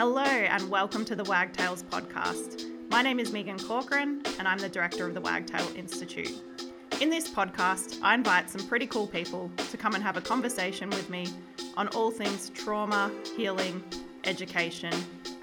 [0.00, 2.64] Hello, and welcome to the Wagtails podcast.
[2.88, 6.32] My name is Megan Corcoran, and I'm the director of the Wagtail Institute.
[7.02, 10.88] In this podcast, I invite some pretty cool people to come and have a conversation
[10.88, 11.26] with me
[11.76, 13.84] on all things trauma, healing,
[14.24, 14.94] education,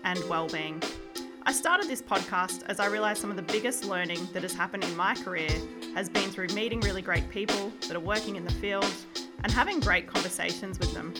[0.03, 0.81] and well-being.
[1.45, 4.85] I started this podcast as I realised some of the biggest learning that has happened
[4.85, 5.51] in my career
[5.93, 8.91] has been through meeting really great people that are working in the field
[9.43, 11.13] and having great conversations with them.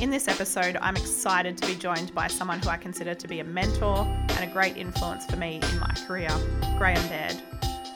[0.00, 3.38] In this episode, I'm excited to be joined by someone who I consider to be
[3.38, 3.98] a mentor
[4.30, 6.28] and a great influence for me in my career,
[6.76, 7.40] Graeme Baird.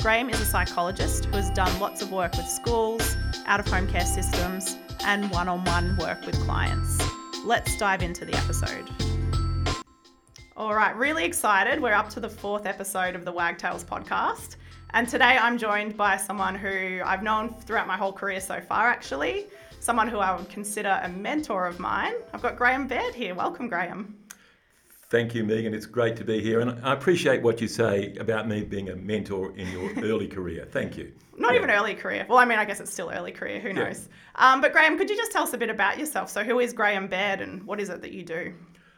[0.00, 3.16] Graeme is a psychologist who has done lots of work with schools,
[3.46, 7.02] out of home care systems, and one on one work with clients.
[7.44, 8.88] Let's dive into the episode.
[10.56, 11.82] All right, really excited.
[11.82, 14.54] We're up to the fourth episode of the Wagtails podcast.
[14.90, 18.88] And today I'm joined by someone who I've known throughout my whole career so far,
[18.88, 19.46] actually.
[19.80, 22.14] Someone who I would consider a mentor of mine.
[22.32, 23.34] I've got Graeme Baird here.
[23.34, 24.16] Welcome, Graeme.
[25.10, 25.72] Thank you, Megan.
[25.72, 26.60] It's great to be here.
[26.60, 30.68] And I appreciate what you say about me being a mentor in your early career.
[30.70, 31.12] Thank you.
[31.38, 31.58] Not yeah.
[31.58, 32.26] even early career.
[32.28, 33.60] Well, I mean, I guess it's still early career.
[33.60, 34.08] Who knows?
[34.36, 34.52] Yeah.
[34.52, 36.28] Um, but, Graeme, could you just tell us a bit about yourself?
[36.28, 38.52] So, who is Graeme Baird and what is it that you do?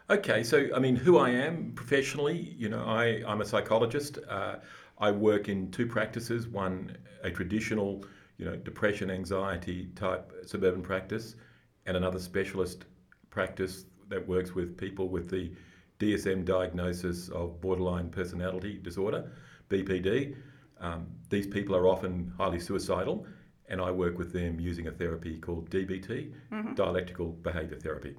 [0.09, 4.19] Okay, so I mean, who I am professionally, you know, I, I'm a psychologist.
[4.29, 4.57] Uh,
[4.99, 8.05] I work in two practices one, a traditional,
[8.41, 11.37] you know, depression, anxiety type suburban practice,
[11.85, 12.87] and another specialist
[13.29, 15.53] practice that works with people with the
[15.99, 19.31] DSM diagnosis of borderline personality disorder,
[19.69, 20.35] BPD.
[20.81, 23.27] Um, these people are often highly suicidal,
[23.69, 26.75] and I work with them using a therapy called DBT, mm-hmm.
[26.75, 28.17] dialectical behaviour therapy.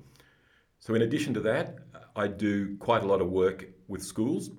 [0.80, 1.80] So, in addition to that,
[2.16, 4.52] I do quite a lot of work with schools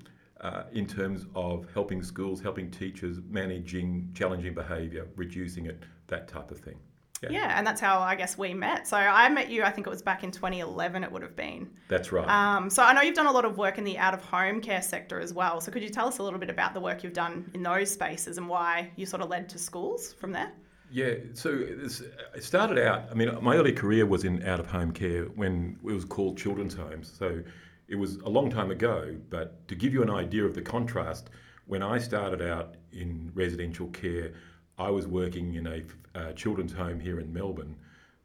[0.43, 6.51] uh, in terms of helping schools, helping teachers, managing challenging behaviour, reducing it, that type
[6.51, 6.77] of thing.
[7.23, 7.29] Yeah.
[7.31, 7.59] yeah.
[7.59, 8.89] and that's how I guess we met.
[8.89, 11.71] So I met you, I think it was back in 2011, it would have been.
[11.89, 12.29] That's right.
[12.29, 14.61] Um, so I know you've done a lot of work in the out of home
[14.61, 15.61] care sector as well.
[15.61, 17.91] So could you tell us a little bit about the work you've done in those
[17.93, 20.51] spaces and why you sort of led to schools from there?
[20.91, 24.93] Yeah, so it started out, I mean, my early career was in out of home
[24.93, 27.11] care when it was called children's homes.
[27.19, 27.43] So
[27.93, 31.29] it was a long time ago, but to give you an idea of the contrast,
[31.67, 34.33] when I started out in residential care,
[34.79, 35.83] I was working in a
[36.15, 37.77] uh, children's home here in Melbourne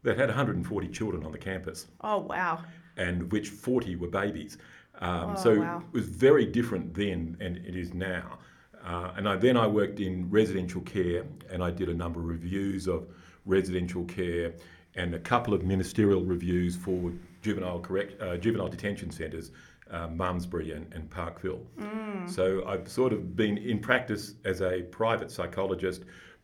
[0.04, 1.88] that had 140 children on the campus.
[2.00, 2.64] Oh, wow.
[2.96, 4.58] And which 40 were babies.
[5.02, 5.84] Um, oh, so wow.
[5.86, 8.40] it was very different then and it is now.
[8.86, 12.28] Uh, and I, then I worked in residential care and I did a number of
[12.28, 13.06] reviews of
[13.46, 14.54] residential care
[14.96, 17.12] and a couple of ministerial reviews for
[17.48, 19.52] juvenile correct uh, juvenile detention centres,
[19.90, 21.66] uh, Malmsbury and, and Parkville.
[21.80, 22.30] Mm.
[22.30, 26.04] So I've sort of been in practice as a private psychologist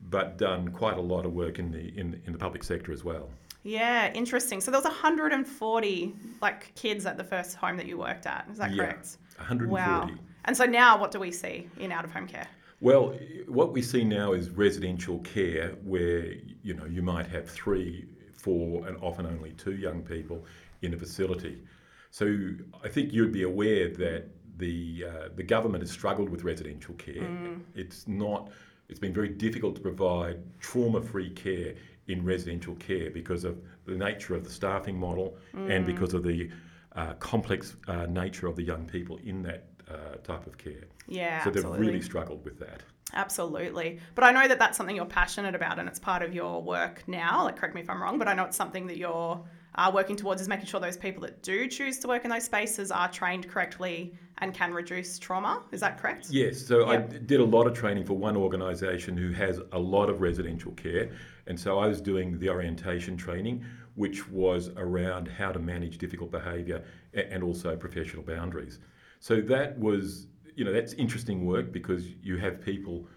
[0.09, 3.03] but done quite a lot of work in the in, in the public sector as
[3.03, 3.29] well.
[3.63, 4.59] Yeah, interesting.
[4.61, 8.45] So there was 140 like kids at the first home that you worked at.
[8.51, 9.17] Is that yeah, correct?
[9.37, 9.71] 140.
[9.71, 10.09] Wow.
[10.45, 12.47] And so now, what do we see in out of home care?
[12.81, 16.33] Well, what we see now is residential care, where
[16.63, 20.45] you know you might have three, four, and often only two young people
[20.83, 21.63] in a facility.
[22.11, 22.49] So
[22.83, 24.25] I think you'd be aware that
[24.57, 27.23] the uh, the government has struggled with residential care.
[27.23, 27.61] Mm.
[27.73, 28.51] It's not
[28.89, 31.73] it's been very difficult to provide trauma free care
[32.07, 35.75] in residential care because of the nature of the staffing model mm.
[35.75, 36.49] and because of the
[36.95, 40.85] uh, complex uh, nature of the young people in that uh, type of care.
[41.07, 41.71] Yeah, so absolutely.
[41.71, 42.83] they've really struggled with that.
[43.13, 43.99] Absolutely.
[44.15, 47.03] But I know that that's something you're passionate about and it's part of your work
[47.07, 47.43] now.
[47.43, 49.43] Like, correct me if I'm wrong, but I know it's something that you're
[49.75, 52.43] uh, working towards is making sure those people that do choose to work in those
[52.43, 55.63] spaces are trained correctly and can reduce trauma.
[55.71, 56.27] Is that correct?
[56.29, 56.65] Yes.
[56.65, 57.13] So yep.
[57.13, 60.71] I did a lot of training for one organisation who has a lot of residential
[60.73, 61.11] care.
[61.47, 66.31] And so I was doing the orientation training, which was around how to manage difficult
[66.31, 68.79] behaviour and also professional boundaries.
[69.19, 73.07] So that was, you know, that's interesting work because you have people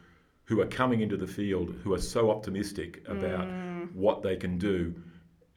[0.45, 3.93] who are coming into the field who are so optimistic about mm.
[3.95, 4.95] what they can do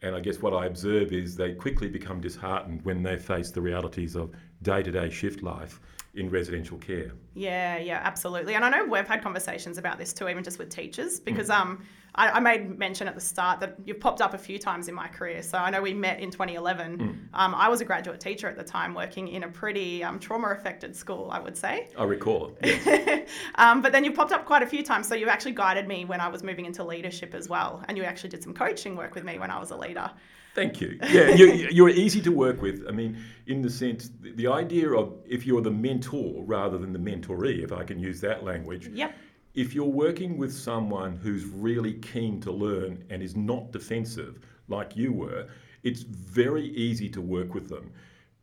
[0.01, 3.61] and I guess what I observe is they quickly become disheartened when they face the
[3.61, 4.31] realities of
[4.61, 5.79] day to day shift life
[6.15, 7.11] in residential care.
[7.33, 8.55] Yeah, yeah, absolutely.
[8.55, 11.59] And I know we've had conversations about this too, even just with teachers, because mm.
[11.59, 11.83] um,
[12.15, 14.95] I, I, made mention at the start that you've popped up a few times in
[14.95, 15.41] my career.
[15.43, 16.97] So I know we met in 2011.
[16.97, 17.03] Mm.
[17.33, 20.95] Um, I was a graduate teacher at the time, working in a pretty um, trauma-affected
[20.95, 21.89] school, I would say.
[21.97, 22.85] I recall it.
[22.85, 23.29] Yes.
[23.55, 25.07] Um, but then you popped up quite a few times.
[25.07, 28.03] So you actually guided me when I was moving into leadership as well, and you
[28.03, 30.09] actually did some coaching work with me when I was a leader.
[30.55, 30.97] Thank you.
[31.09, 32.85] Yeah, you're, you're, easy to work with.
[32.87, 33.17] I mean,
[33.47, 37.71] in the sense, the idea of if you're the mentor rather than the mentoree, if
[37.71, 38.87] I can use that language.
[38.87, 39.15] Yep.
[39.55, 44.95] If you're working with someone who's really keen to learn and is not defensive like
[44.95, 45.47] you were,
[45.83, 47.91] it's very easy to work with them.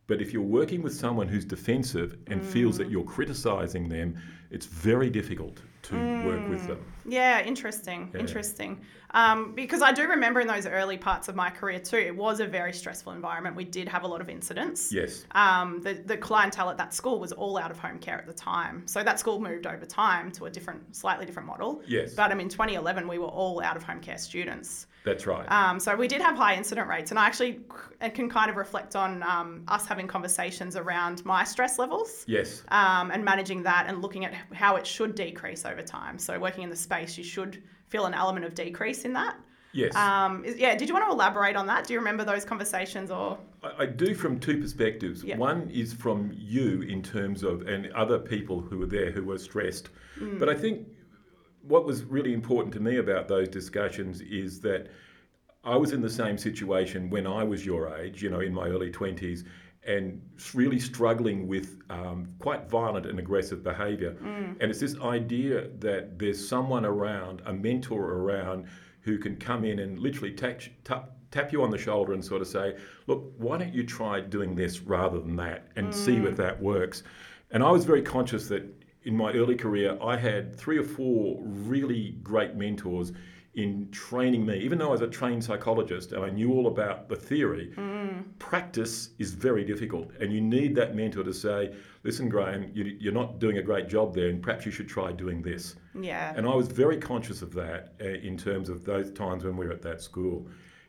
[0.07, 2.91] But if you're working with someone who's defensive and feels that mm.
[2.91, 4.17] you're criticizing them,
[4.49, 5.95] it's very difficult to
[6.25, 6.67] work with mm.
[6.67, 6.85] them.
[7.07, 8.11] Yeah, interesting.
[8.13, 8.19] Yeah.
[8.19, 8.81] Interesting.
[9.11, 12.39] Um, because I do remember in those early parts of my career too, it was
[12.39, 13.55] a very stressful environment.
[13.55, 14.91] We did have a lot of incidents.
[14.91, 15.25] Yes.
[15.31, 18.33] Um, the, the clientele at that school was all out of home care at the
[18.33, 18.85] time.
[18.85, 21.81] So that school moved over time to a different, slightly different model.
[21.87, 22.13] Yes.
[22.13, 24.87] But um, in 2011, we were all out of home care students.
[25.07, 25.49] That's right.
[25.49, 27.61] Um, so we did have high incident rates, and I actually
[28.01, 32.63] c- can kind of reflect on um, us having conversations around my stress levels yes.
[32.69, 36.19] um, and managing that and looking at how it should decrease over time.
[36.19, 39.37] So working in the space, you should feel an element of decrease in that.
[39.73, 39.95] Yes.
[39.95, 41.85] Um, is, yeah, did you want to elaborate on that?
[41.85, 43.37] Do you remember those conversations or?
[43.63, 45.23] I I do from two perspectives.
[45.23, 45.37] Yeah.
[45.37, 49.37] One is from you in terms of, and other people who were there who were
[49.37, 49.89] stressed.
[50.19, 50.39] Mm.
[50.39, 50.87] But I think
[51.61, 54.87] what was really important to me about those discussions is that
[55.63, 58.67] I was in the same situation when I was your age, you know, in my
[58.67, 59.43] early 20s,
[59.87, 60.21] and
[60.53, 64.17] really struggling with um, quite violent and aggressive behaviour.
[64.21, 64.57] Mm.
[64.59, 68.67] And it's this idea that there's someone around, a mentor around,
[69.01, 72.41] who can come in and literally tap, tap, tap you on the shoulder and sort
[72.41, 72.75] of say,
[73.07, 77.03] look, why don't you try doing this rather than that and see if that works.
[77.51, 78.63] And I was very conscious that
[79.03, 83.13] in my early career, I had three or four really great mentors
[83.57, 84.59] in training me.
[84.59, 87.73] Even though I was a trained psychologist and I knew all about the theory,
[88.37, 90.11] practice is very difficult.
[90.21, 93.89] And you need that mentor to say, listen, Graeme, you, you're not doing a great
[93.89, 95.75] job there, and perhaps you should try doing this.
[95.99, 96.33] Yeah.
[96.35, 99.65] And I was very conscious of that uh, in terms of those times when we
[99.65, 100.47] were at that school,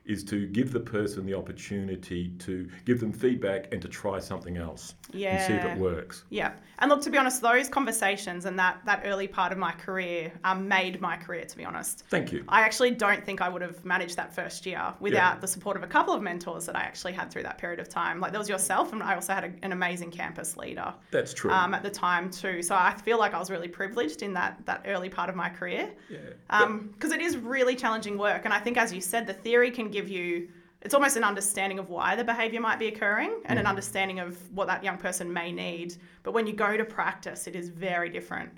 [0.08, 4.56] is to give the person the opportunity to give them feedback and to try something
[4.56, 6.24] else and see if it works.
[6.30, 9.72] Yeah, and look, to be honest, those conversations and that that early part of my
[9.72, 11.44] career um, made my career.
[11.44, 12.44] To be honest, Thank you.
[12.48, 15.82] I actually don't think I would have managed that first year without the support of
[15.82, 18.20] a couple of mentors that I actually had through that period of time.
[18.20, 21.50] Like there was yourself, and I also had a, an amazing campus leader That's true.
[21.50, 22.62] um, at the time too.
[22.62, 25.50] So I feel like I was really privileged in that that early part of my
[25.50, 26.66] career yeah.
[26.94, 28.44] because it is really challenging work.
[28.44, 30.48] And I think, as you said, the theory can give you
[30.82, 34.38] it's almost an understanding of why the behavior might be occurring and an understanding of
[34.54, 35.96] what that young person may need.
[36.22, 38.50] But when you go to practice, it is very different.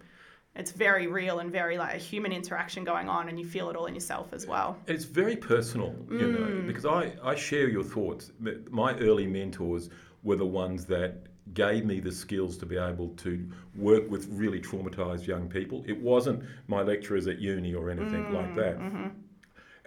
[0.55, 3.77] It's very real and very like a human interaction going on, and you feel it
[3.77, 4.77] all in yourself as well.
[4.87, 6.33] It's very personal, you Mm.
[6.33, 8.33] know, because I, I share your thoughts.
[8.71, 9.89] My early mentors
[10.23, 11.23] were the ones that
[11.55, 15.85] gave me the skills to be able to work with really traumatized young people.
[15.87, 18.79] It wasn't my lecturers at uni or anything Mm, like that.
[18.79, 19.09] mm-hmm.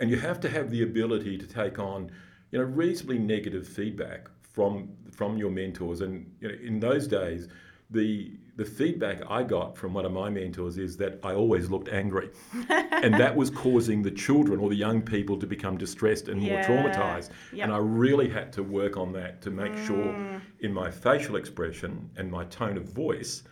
[0.03, 2.11] And you have to have the ability to take on,
[2.51, 6.01] you know, reasonably negative feedback from from your mentors.
[6.01, 7.47] And you know, in those days,
[7.89, 11.87] the the feedback I got from one of my mentors is that I always looked
[11.87, 12.31] angry,
[12.69, 16.49] and that was causing the children or the young people to become distressed and more
[16.59, 16.67] Yeah.
[16.67, 17.29] traumatized.
[17.53, 17.63] Yep.
[17.63, 19.85] And I really had to work on that to make Mm.
[19.87, 23.43] sure, in my facial expression and my tone of voice,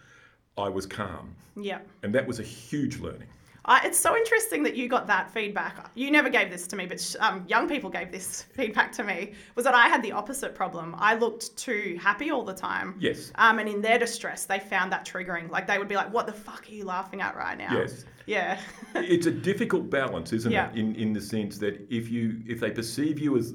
[0.57, 1.79] I was calm, Yeah.
[2.03, 3.29] and that was a huge learning.
[3.65, 5.91] I, it's so interesting that you got that feedback.
[5.93, 9.03] You never gave this to me, but sh- um, young people gave this feedback to
[9.03, 9.33] me.
[9.55, 10.95] Was that I had the opposite problem.
[10.97, 12.95] I looked too happy all the time.
[12.99, 13.31] Yes.
[13.35, 15.49] Um, and in their distress, they found that triggering.
[15.51, 18.05] Like they would be like, "What the fuck are you laughing at right now?" Yes.
[18.25, 18.59] Yeah.
[18.95, 20.71] it's a difficult balance, isn't Yeah.
[20.71, 20.77] it?
[20.77, 23.53] In in the sense that if you if they perceive you as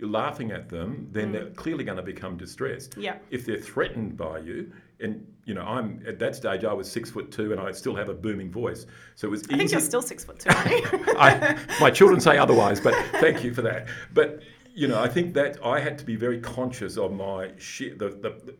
[0.00, 2.92] laughing at them, then they're clearly going to become distressed.
[2.92, 3.02] Mm.
[3.02, 3.16] Yeah.
[3.30, 7.10] If they're threatened by you, and you know, I'm at that stage, I was six
[7.10, 9.54] foot two, and I still have a booming voice, so it was easy.
[9.54, 10.50] I think you're still six foot two.
[10.52, 13.88] I, my children say otherwise, but thank you for that.
[14.12, 14.42] But
[14.74, 18.10] you know, I think that I had to be very conscious of my shi the,
[18.10, 18.54] the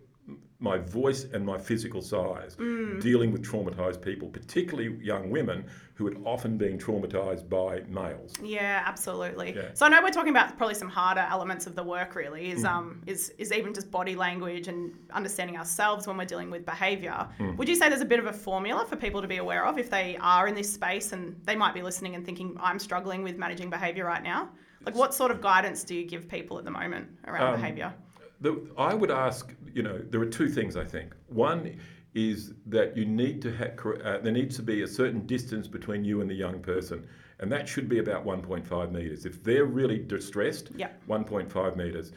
[0.60, 3.00] my voice and my physical size, Mm.
[3.00, 8.32] dealing with traumatized people, particularly young women who had often been traumatized by males.
[8.42, 9.54] Yeah, absolutely.
[9.54, 9.68] Yeah.
[9.74, 12.16] So I know we're talking about probably some harder elements of the work.
[12.16, 12.54] Really, Mm.
[12.54, 16.66] is um is is even just body language and understanding ourselves when we're dealing with
[16.66, 17.28] behaviour.
[17.38, 17.56] Mm.
[17.56, 19.78] Would you say there's a bit of a formula for people to be aware of
[19.78, 23.22] if they are in this space and they might be listening and thinking, I'm struggling
[23.22, 24.48] with managing behaviour right now?
[24.86, 27.92] Like, what sort of guidance do you give people at the moment around Um, behaviour?
[28.40, 31.14] The, I would ask, you know, there are two things I think.
[31.26, 31.78] One
[32.14, 36.04] is that you need to have, uh, there needs to be a certain distance between
[36.04, 37.06] you and the young person,
[37.40, 39.24] and that should be about 1.5 metres.
[39.26, 40.90] If they're really distressed, Yeah.
[41.08, 42.12] 1.5 metres.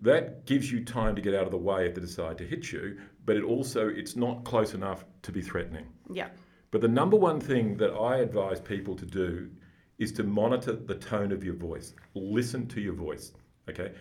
[0.00, 2.70] That gives you time to get out of the way if they decide to hit
[2.72, 5.86] you, but it also it's not close enough to be threatening.
[6.12, 6.28] Yeah.
[6.70, 9.50] But the number one thing that I advise people to do
[9.98, 11.94] is to monitor the tone of your voice.
[12.14, 13.32] Listen to your voice.
[13.68, 13.92] Okay.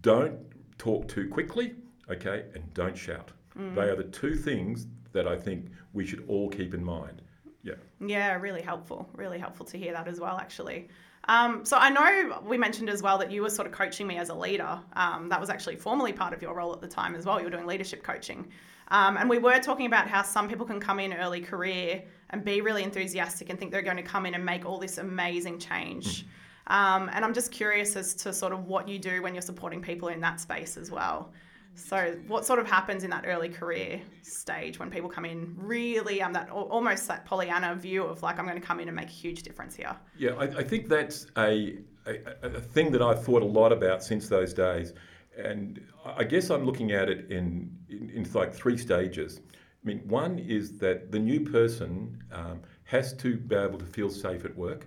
[0.00, 0.38] Don't
[0.78, 1.74] talk too quickly.
[2.10, 2.44] Okay.
[2.54, 3.30] And don't shout.
[3.56, 7.22] They are the two things that I think we should all keep in mind.
[7.62, 7.74] Yeah.
[8.04, 9.08] Yeah, really helpful.
[9.14, 10.88] Really helpful to hear that as well, actually.
[11.28, 14.18] Um, so I know we mentioned as well that you were sort of coaching me
[14.18, 14.78] as a leader.
[14.94, 17.38] Um, that was actually formally part of your role at the time as well.
[17.38, 18.48] You were doing leadership coaching.
[18.88, 22.44] Um, and we were talking about how some people can come in early career and
[22.44, 25.58] be really enthusiastic and think they're going to come in and make all this amazing
[25.58, 26.24] change.
[26.24, 26.28] Mm.
[27.12, 30.08] And I'm just curious as to sort of what you do when you're supporting people
[30.08, 31.32] in that space as well.
[31.76, 36.22] So, what sort of happens in that early career stage when people come in really
[36.22, 39.08] um, that almost that Pollyanna view of like I'm going to come in and make
[39.08, 39.96] a huge difference here?
[40.16, 44.04] Yeah, I, I think that's a, a, a thing that I've thought a lot about
[44.04, 44.92] since those days,
[45.36, 49.40] and I guess I'm looking at it in in, in like three stages.
[49.40, 54.10] I mean, one is that the new person um, has to be able to feel
[54.10, 54.86] safe at work.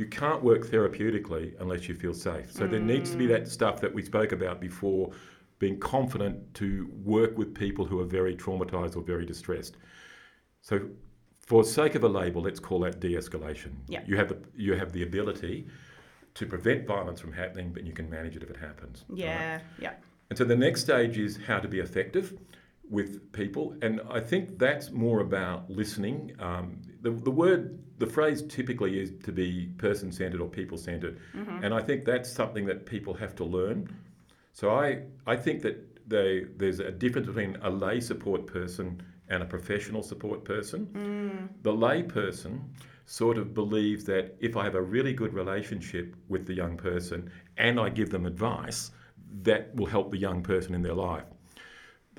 [0.00, 2.50] You can't work therapeutically unless you feel safe.
[2.50, 2.70] So mm.
[2.70, 5.12] there needs to be that stuff that we spoke about before
[5.58, 9.76] being confident to work with people who are very traumatized or very distressed.
[10.62, 10.88] So,
[11.38, 13.72] for sake of a label, let's call that de-escalation.
[13.88, 14.00] Yeah.
[14.06, 15.66] You have the you have the ability
[16.32, 19.04] to prevent violence from happening, but you can manage it if it happens.
[19.12, 19.56] Yeah.
[19.56, 19.62] Right?
[19.78, 19.92] Yeah.
[20.30, 22.38] And so the next stage is how to be effective
[22.90, 26.32] with people, and I think that's more about listening.
[26.40, 31.18] Um, the, the word, the phrase typically is to be person centered or people centered,
[31.34, 31.64] mm-hmm.
[31.64, 33.88] and I think that's something that people have to learn
[34.52, 39.42] so I, I think that they, there's a difference between a lay support person and
[39.42, 40.86] a professional support person.
[40.86, 41.62] Mm.
[41.62, 42.74] The lay person
[43.06, 47.30] sort of believes that if I have a really good relationship with the young person
[47.56, 48.90] and I give them advice,
[49.42, 51.24] that will help the young person in their life.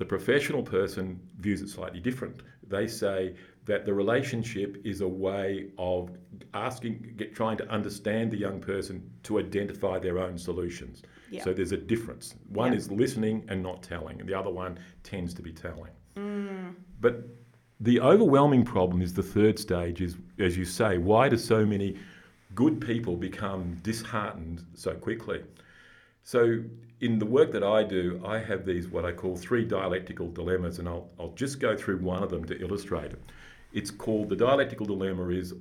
[0.02, 2.42] The professional person views it slightly different.
[2.66, 6.10] They say that the relationship is a way of
[6.54, 11.02] asking, get, trying to understand the young person to identify their own solutions.
[11.44, 12.34] So there's a difference.
[12.48, 15.92] One is listening and not telling, and the other one tends to be telling.
[16.16, 16.74] Mm.
[17.00, 17.28] But
[17.78, 21.96] the overwhelming problem is the third stage is, as you say, why do so many
[22.56, 25.44] good people become disheartened so quickly?
[26.24, 26.64] So
[27.02, 30.78] in the work that I do, I have these what I call three dialectical dilemmas,
[30.78, 33.20] and I'll, I'll just go through one of them to illustrate it.
[33.72, 35.52] It's called the dialectical dilemma is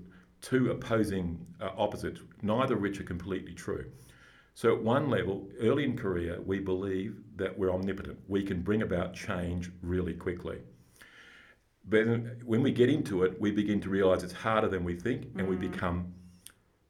[0.41, 3.85] two opposing uh, opposites, neither of which are completely true.
[4.53, 8.19] So, at one level, early in career, we believe that we're omnipotent.
[8.27, 10.59] We can bring about change really quickly.
[11.89, 12.05] But
[12.45, 15.47] when we get into it, we begin to realize it's harder than we think and
[15.47, 15.49] mm.
[15.49, 16.13] we become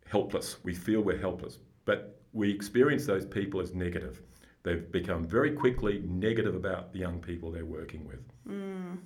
[0.10, 0.58] helpless.
[0.64, 1.60] We feel we're helpless.
[1.86, 4.22] But we experience those people as negative.
[4.64, 8.20] They've become very quickly negative about the young people they're working with.
[8.48, 9.00] Mm.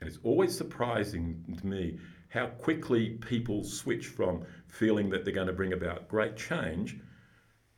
[0.00, 1.98] And it's always surprising to me
[2.28, 6.96] how quickly people switch from feeling that they're going to bring about great change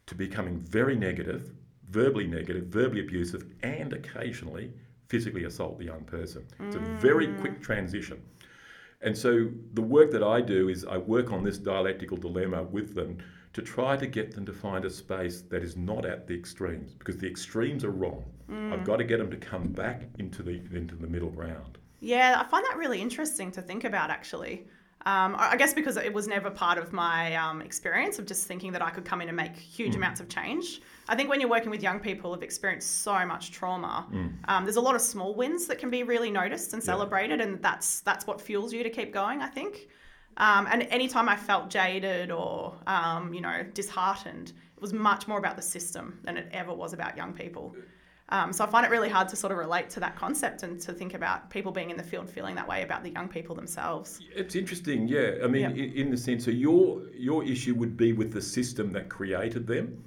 [0.06, 1.52] to becoming very negative,
[1.88, 4.72] verbally negative, verbally abusive, and occasionally
[5.08, 6.46] physically assault the young person.
[6.60, 7.40] It's a very mm.
[7.40, 8.22] quick transition.
[9.00, 12.94] And so the work that I do is I work on this dialectical dilemma with
[12.94, 13.18] them
[13.52, 16.94] to try to get them to find a space that is not at the extremes
[16.94, 18.24] because the extremes are wrong.
[18.50, 18.72] Mm.
[18.72, 21.78] I've got to get them to come back into the into the middle ground.
[22.00, 24.66] Yeah, I find that really interesting to think about actually.
[25.04, 28.70] Um, I guess because it was never part of my um, experience of just thinking
[28.70, 29.96] that I could come in and make huge mm.
[29.96, 30.80] amounts of change.
[31.08, 34.32] I think when you're working with young people who've experienced so much trauma, mm.
[34.46, 37.46] um, there's a lot of small wins that can be really noticed and celebrated, yeah.
[37.46, 39.42] and that's that's what fuels you to keep going.
[39.42, 39.88] I think.
[40.36, 45.38] Um, and anytime I felt jaded or um, you know disheartened, it was much more
[45.38, 47.74] about the system than it ever was about young people.
[48.28, 50.80] Um, so I find it really hard to sort of relate to that concept and
[50.80, 53.54] to think about people being in the field feeling that way about the young people
[53.54, 54.20] themselves.
[54.34, 55.34] It's interesting, yeah.
[55.44, 58.92] I mean, in, in the sense, so your your issue would be with the system
[58.92, 60.02] that created them,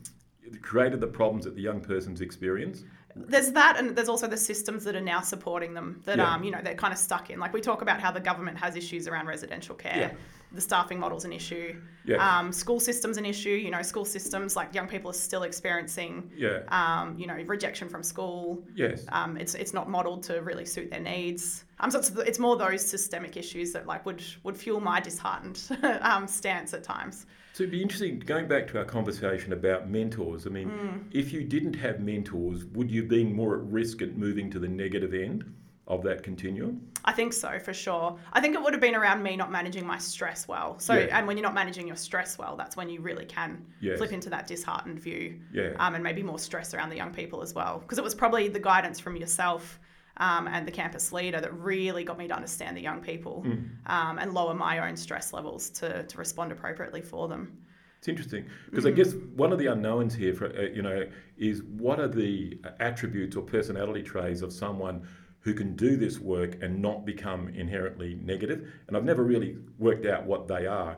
[0.62, 2.84] created the problems that the young person's experience
[3.15, 6.34] there's that and there's also the systems that are now supporting them that yeah.
[6.34, 8.57] um you know they're kind of stuck in like we talk about how the government
[8.57, 10.12] has issues around residential care yeah.
[10.51, 12.17] The staffing model's an issue yeah.
[12.17, 16.29] um, school systems an issue you know school systems like young people are still experiencing
[16.35, 16.59] yeah.
[16.69, 20.89] um, you know rejection from school yes um, it's it's not modeled to really suit
[20.89, 24.79] their needs um, so it's, it's more those systemic issues that like would would fuel
[24.79, 25.61] my disheartened
[26.01, 30.45] um, stance at times so it'd be interesting going back to our conversation about mentors.
[30.45, 31.03] I mean, mm.
[31.13, 34.67] if you didn't have mentors, would you be more at risk at moving to the
[34.67, 35.45] negative end
[35.88, 36.82] of that continuum?
[37.04, 38.18] I think so, for sure.
[38.34, 40.80] I think it would have been around me not managing my stress well.
[40.80, 41.18] So, yeah.
[41.18, 44.00] and when you're not managing your stress well, that's when you really can yes.
[44.00, 45.39] flip into that disheartened view.
[45.54, 45.74] Yeah.
[45.77, 47.80] Um, and maybe more stress around the young people as well.
[47.80, 49.80] Because it was probably the guidance from yourself
[50.18, 53.68] um, and the campus leader that really got me to understand the young people mm.
[53.86, 57.58] um, and lower my own stress levels to, to respond appropriately for them.
[58.00, 58.89] It's interesting because mm.
[58.89, 62.60] I guess one of the unknowns here, for, uh, you know, is what are the
[62.80, 65.08] attributes or personality traits of someone
[65.45, 68.67] who can do this work and not become inherently negative.
[68.87, 70.97] And I've never really worked out what they are.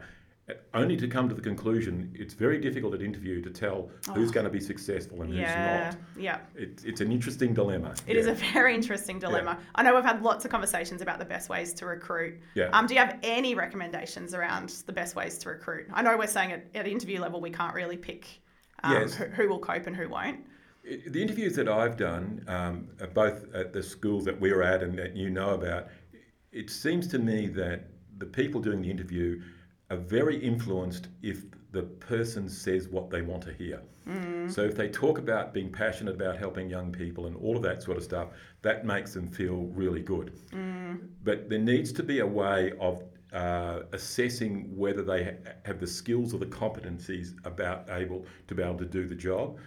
[0.73, 4.33] Only to come to the conclusion, it's very difficult at interview to tell who's Oh.
[4.33, 6.23] going to be successful and Yeah, who's not.
[6.23, 6.39] yeah.
[6.55, 7.93] It, it's an interesting dilemma.
[8.07, 9.59] It is a very interesting dilemma.
[9.75, 12.39] I know we've had lots of conversations about the best ways to recruit.
[12.55, 12.69] Yeah.
[12.71, 15.87] Um, do you have any recommendations around the best ways to recruit?
[15.93, 18.25] I know we're saying at, at interview level we can't really pick
[18.83, 19.13] um, Yes.
[19.15, 20.39] who, who will cope and who won't.
[20.88, 25.15] The interviews that I've done, um, both at the schools that we're at and that
[25.17, 25.88] you know about,
[26.51, 27.89] it seems to me that
[28.20, 29.41] the people doing the interview
[29.89, 33.82] are very influenced if the person says what they want to hear.
[34.50, 37.84] So if they talk about being passionate about helping young people and all of that
[37.84, 38.29] sort of stuff,
[38.62, 40.32] that makes them feel really good.
[41.24, 43.03] But there needs to be a way of
[43.34, 48.63] uh, assessing whether they ha- have the skills or the competencies about able to be
[48.63, 49.58] able to do the job.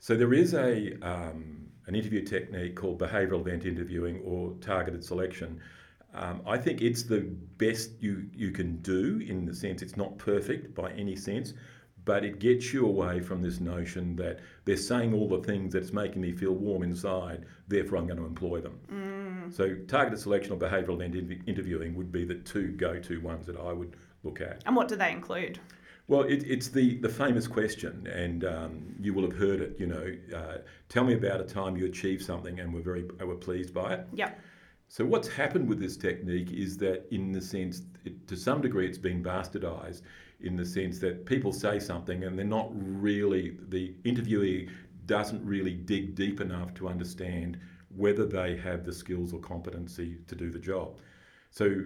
[0.00, 5.60] So there is a um, an interview technique called behavioural event interviewing or targeted selection.
[6.14, 7.20] Um, I think it's the
[7.58, 11.54] best you you can do in the sense it's not perfect by any sense,
[12.04, 15.92] but it gets you away from this notion that they're saying all the things that's
[15.92, 19.52] making me feel warm inside, therefore I'm going to employ them.
[19.54, 23.72] So targeted selection or behavioural event interviewing would be the two go-to ones that I
[23.72, 24.62] would look at.
[24.66, 25.58] And what do they include?
[26.08, 29.76] Well, it, it's the, the famous question, and um, you will have heard it.
[29.78, 33.36] You know, uh, tell me about a time you achieved something and were very were
[33.36, 34.06] pleased by it.
[34.14, 34.40] Yep.
[34.88, 38.86] So what's happened with this technique is that, in the sense, it, to some degree,
[38.86, 40.00] it's been bastardised
[40.40, 44.70] in the sense that people say something and they're not really the interviewee
[45.06, 47.58] doesn't really dig deep enough to understand
[47.96, 50.98] whether they have the skills or competency to do the job.
[51.50, 51.82] So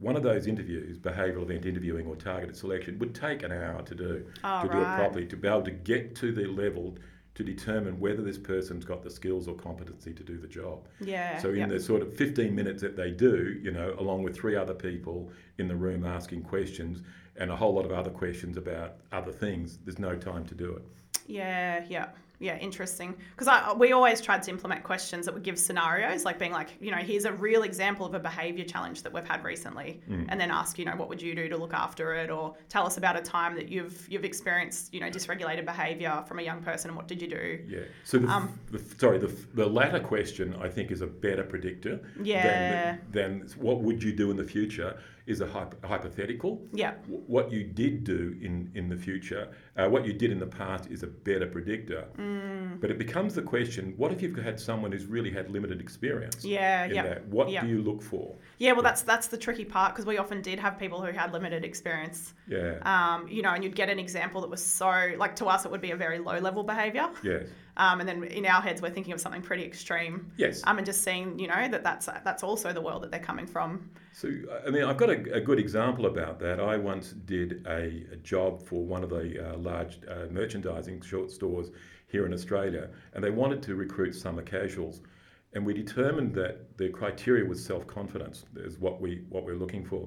[0.00, 3.94] one of those interviews, behavioural event interviewing or targeted selection, would take an hour to
[3.94, 6.96] do Oh, to do it properly, to be able to get to the level
[7.34, 10.86] to determine whether this person's got the skills or competency to do the job.
[11.00, 11.38] Yeah.
[11.38, 11.68] So in yep.
[11.68, 15.30] the sort of 15 minutes that they do, you know, along with three other people
[15.58, 17.02] in the room asking questions
[17.36, 20.72] and a whole lot of other questions about other things, there's no time to do
[20.74, 20.82] it.
[21.26, 22.08] Yeah, yeah,
[22.40, 22.56] yeah.
[22.58, 23.14] Interesting.
[23.36, 26.90] Because we always tried to implement questions that would give scenarios, like being like, you
[26.90, 30.26] know, here's a real example of a behaviour challenge that we've had recently, Mm.
[30.30, 32.84] and then ask, you know, what would you do to look after it, or tell
[32.86, 36.62] us about a time that you've you've experienced, you know, dysregulated behaviour from a young
[36.62, 37.60] person, and what did you do?
[37.68, 37.80] Yeah.
[38.04, 42.00] So the, Um, the sorry, the, the latter question I think is a better predictor
[42.22, 42.96] Yeah.
[43.12, 44.98] than, than what would you do in the future
[45.30, 46.60] is a hyp- hypothetical.
[46.72, 46.94] Yeah.
[47.06, 50.90] What you did do in, in the future, uh, what you did in the past
[50.90, 52.08] is a better predictor.
[52.18, 52.80] Mm.
[52.80, 56.44] But it becomes the question: What if you've had someone who's really had limited experience?
[56.44, 57.18] Yeah, yeah.
[57.28, 57.62] What yeah.
[57.62, 58.34] do you look for?
[58.58, 61.32] Yeah, well, that's that's the tricky part because we often did have people who had
[61.32, 62.34] limited experience.
[62.48, 62.78] Yeah.
[62.82, 65.70] Um, you know, and you'd get an example that was so like to us, it
[65.70, 67.08] would be a very low level behaviour.
[67.22, 67.46] yes.
[67.80, 70.30] Um, and then in our heads, we're thinking of something pretty extreme.
[70.36, 70.60] Yes.
[70.66, 73.46] Um, and just seeing, you know, that that's that's also the world that they're coming
[73.46, 73.88] from.
[74.12, 74.28] So,
[74.66, 76.60] I mean, I've got a, a good example about that.
[76.60, 81.30] I once did a, a job for one of the uh, large uh, merchandising short
[81.30, 81.70] stores
[82.08, 85.00] here in Australia, and they wanted to recruit summer casuals.
[85.54, 89.86] And we determined that the criteria was self confidence, is what, we, what we're looking
[89.86, 90.06] for.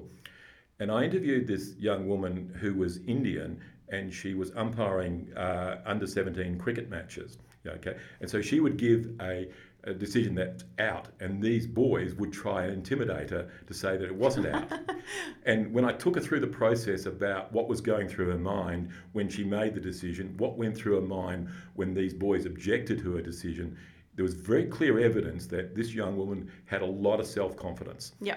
[0.78, 6.06] And I interviewed this young woman who was Indian and she was umpiring uh, under
[6.06, 7.38] 17 cricket matches.
[7.64, 9.48] Yeah, Okay, and so she would give a,
[9.84, 14.04] a decision that's out, and these boys would try and intimidate her to say that
[14.04, 14.70] it wasn't out.
[15.46, 18.90] and when I took her through the process about what was going through her mind
[19.12, 23.16] when she made the decision, what went through her mind when these boys objected to
[23.16, 23.76] her decision,
[24.14, 28.12] there was very clear evidence that this young woman had a lot of self confidence.
[28.20, 28.36] Yeah.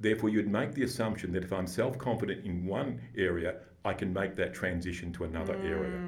[0.00, 4.12] Therefore, you'd make the assumption that if I'm self confident in one area, I can
[4.12, 6.00] make that transition to another area.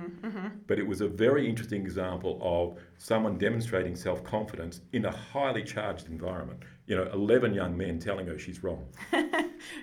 [0.67, 5.63] But it was a very interesting example of someone demonstrating self confidence in a highly
[5.63, 6.61] charged environment.
[6.87, 8.87] You know, 11 young men telling her she's wrong.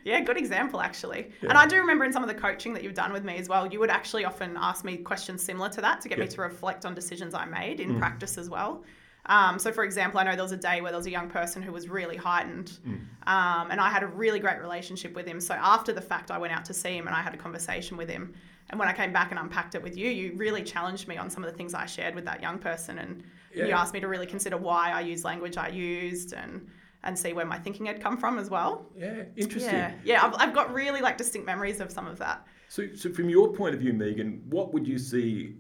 [0.05, 1.31] Yeah, good example actually.
[1.41, 3.49] And I do remember in some of the coaching that you've done with me as
[3.49, 6.31] well, you would actually often ask me questions similar to that to get me Yeah.
[6.31, 6.35] Mm.
[6.35, 8.83] to reflect on decisions I made in practice as well.
[9.25, 11.29] Um, so, for example, I know there was a day where there was a young
[11.29, 12.99] person who was really heightened, Mm.
[13.27, 15.39] um, and I had a really great relationship with him.
[15.39, 17.95] So, after the fact, I went out to see him and I had a conversation
[17.95, 18.33] with him.
[18.69, 21.29] And when I came back and unpacked it with you, you really challenged me on
[21.29, 24.07] some of the things I shared with that young person, and you asked me to
[24.07, 26.67] really consider why I used language I used and
[27.05, 28.89] and see where my thinking had come from as well.
[28.97, 29.73] Yeah, interesting.
[29.73, 32.47] Yeah, yeah, I've, I've got really like distinct memories of some of that.
[32.69, 35.55] So, so, from your point of view, Megan, what would you see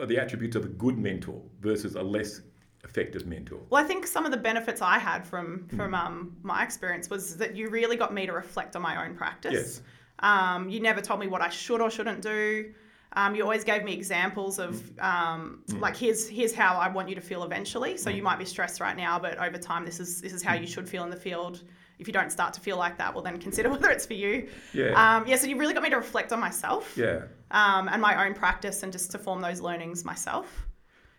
[0.00, 2.40] are the attributes of a good mentor versus a less
[2.84, 3.60] effective mentor?
[3.70, 5.76] Well, I think some of the benefits I had from Hmm.
[5.76, 9.14] from um, my experience was that you really got me to reflect on my own
[9.16, 9.52] practice.
[9.52, 9.82] Yes.
[10.20, 12.72] Um, you never told me what I should or shouldn't do.
[13.14, 17.14] Um, you always gave me examples of um, like here's here's how I want you
[17.14, 17.98] to feel eventually.
[17.98, 20.54] So you might be stressed right now, but over time this is this is how
[20.54, 21.62] you should feel in the field.
[21.98, 24.48] If you don't start to feel like that, well then consider whether it's for you.
[24.72, 24.92] Yeah.
[25.16, 25.36] Um, yeah.
[25.36, 26.96] So you really got me to reflect on myself.
[26.96, 27.24] Yeah.
[27.50, 30.66] Um, and my own practice and just to form those learnings myself.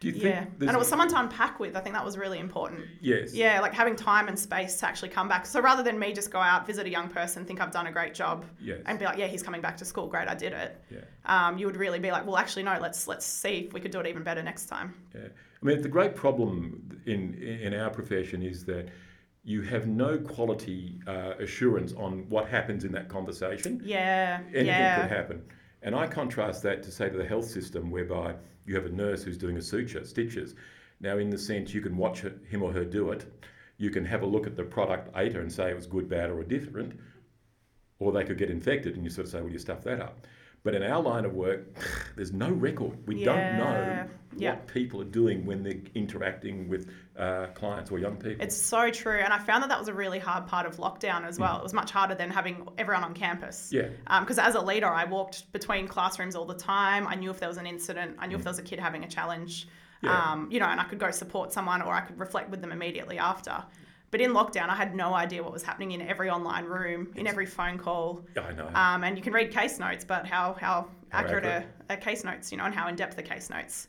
[0.03, 0.45] Do you think Yeah.
[0.67, 1.77] And it was someone to unpack with.
[1.77, 2.81] I think that was really important.
[2.99, 3.33] Yes.
[3.33, 5.45] Yeah, like having time and space to actually come back.
[5.45, 7.91] So rather than me just go out, visit a young person, think I've done a
[7.91, 8.81] great job, Yes.
[8.85, 10.83] and be like, yeah, he's coming back to school, great, I did it.
[10.91, 10.99] Yeah.
[11.25, 13.91] Um, you would really be like, well, actually, no, let's let's see if we could
[13.91, 14.93] do it even better next time.
[15.15, 15.21] Yeah.
[15.61, 18.89] I mean, the great problem in in our profession is that
[19.45, 23.81] you have no quality uh, assurance on what happens in that conversation.
[23.83, 25.43] Yeah, Anything yeah, could happen.
[25.81, 29.23] And I contrast that to say to the health system, whereby you have a nurse
[29.23, 30.55] who's doing a suture, stitches.
[30.99, 33.25] Now, in the sense, you can watch him or her do it.
[33.77, 36.29] You can have a look at the product later and say it was good, bad,
[36.29, 36.99] or different.
[37.99, 40.25] Or they could get infected, and you sort of say, well, you stuff that up.
[40.63, 41.77] But in our line of work,
[42.15, 42.97] there's no record.
[43.05, 44.07] We don't know Yeah.
[44.35, 44.49] Yeah.
[44.55, 48.43] what people are doing when they're interacting with uh, clients or young people.
[48.43, 51.23] It's so true, and I found that that was a really hard part of lockdown
[51.27, 51.57] as well.
[51.57, 53.69] It was much harder than having everyone on campus.
[53.71, 53.89] Yeah.
[54.21, 57.07] Because as a leader, I walked between classrooms all the time.
[57.07, 58.15] I knew if there was an incident.
[58.17, 59.67] I knew if there was a kid having a challenge.
[60.01, 60.31] Yeah.
[60.31, 62.71] Um, you know, and I could go support someone, or I could reflect with them
[62.71, 63.63] immediately after.
[64.13, 67.25] But in lockdown, I had no idea what was happening in every online room, in
[67.25, 68.21] every phone call.
[68.35, 68.67] Yeah, I know.
[68.67, 71.67] Um, and you can read case notes, but how how How accurate, accurate.
[71.89, 73.87] Are, are case notes, you know, and how in depth are case notes.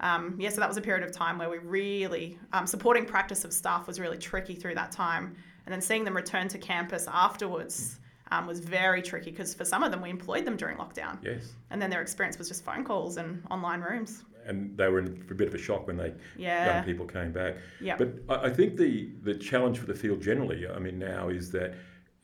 [0.00, 3.44] Um, yeah, so that was a period of time where we really um, supporting practice
[3.44, 5.36] of staff was really tricky through that time,
[5.66, 9.82] and then seeing them return to campus afterwards um, was very tricky because for some
[9.82, 11.52] of them we employed them during lockdown, yes.
[11.70, 14.24] and then their experience was just phone calls and online rooms.
[14.46, 16.76] And they were in for a bit of a shock when they Yeah.
[16.76, 17.56] young people came back.
[17.96, 21.50] But I I think the the challenge for the field generally, I mean, now is
[21.52, 21.74] that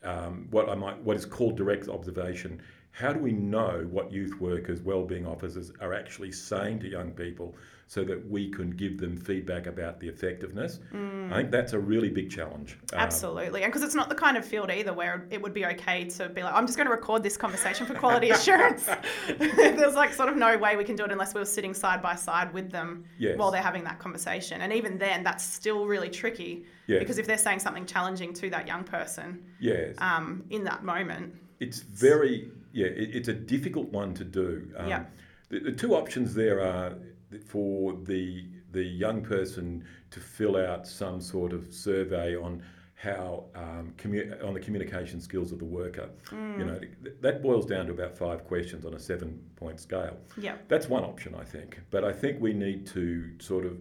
[0.03, 2.61] um, what I might what is called direct observation.
[2.91, 7.55] How do we know what youth workers, wellbeing officers are actually saying to young people,
[7.87, 10.79] so that we can give them feedback about the effectiveness?
[10.93, 12.77] I think that's a really big challenge.
[12.93, 15.65] Um, Absolutely, and because it's not the kind of field either where it would be
[15.65, 18.87] okay to be like, I'm just going to record this conversation for quality assurance.
[19.37, 22.01] There's like sort of no way we can do it unless we were sitting side
[22.01, 23.37] by side with them Yes.
[23.37, 24.61] while they're having that conversation.
[24.61, 26.99] And even then, that's still really tricky Yes.
[26.99, 29.95] because if they're saying something challenging to that young person yes.
[29.99, 32.87] um, in that moment, It's very yeah.
[32.87, 34.67] It, it's a difficult one to do.
[34.77, 35.05] Um, Yeah.
[35.49, 36.93] The, the two options there are
[37.41, 42.61] for the the young person to fill out some sort of survey on
[42.95, 46.09] how um, commu- on the communication skills of the worker.
[46.31, 50.17] You know th- that boils down to about five questions on a seven point scale.
[50.37, 50.55] yeah.
[50.69, 51.79] That's one option, I think.
[51.91, 53.77] But I think we need to sort of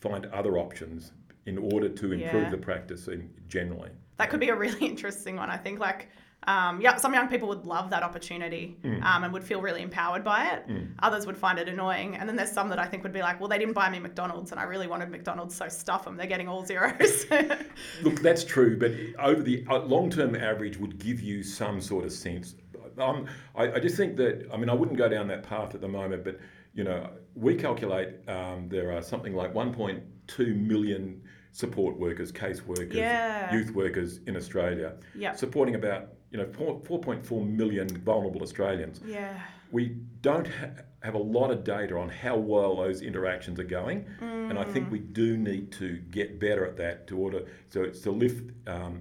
[0.00, 1.12] find other options
[1.46, 2.50] in order to improve Yeah.
[2.50, 3.90] the practice in generally.
[4.18, 5.50] That could be a really interesting one.
[5.50, 6.08] I think like
[6.46, 10.22] um, yeah, some young people would love that opportunity um, and would feel really empowered
[10.24, 10.64] by it.
[11.00, 13.40] Others would find it annoying, and then there's some that I think would be like,
[13.40, 16.16] well, they didn't buy me McDonald's, and I really wanted McDonald's, so stuff them.
[16.16, 17.26] They're getting all zeros.
[18.02, 22.12] Look, that's true, but over the uh, long-term average would give you some sort of
[22.12, 22.54] sense.
[22.98, 23.26] Um,
[23.56, 25.88] I, I just think that I mean I wouldn't go down that path at the
[25.88, 26.38] moment, but
[26.74, 31.20] you know we calculate um, there are something like 1.2 million
[31.52, 33.52] support workers, case workers, Yeah.
[33.52, 35.36] youth workers in Australia, Yep.
[35.36, 39.00] supporting about you know 4, 4.4 million vulnerable Australians.
[39.06, 39.38] yeah,
[39.70, 44.04] We don't ha- have a lot of data on how well those interactions are going,
[44.20, 48.00] and I think we do need to get better at that to order so it's
[48.00, 49.00] to lift um,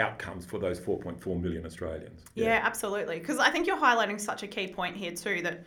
[0.00, 2.22] outcomes for those 4.4 million Australians.
[2.34, 3.20] yeah, absolutely.
[3.20, 5.62] Because I think you're highlighting such a key point here too that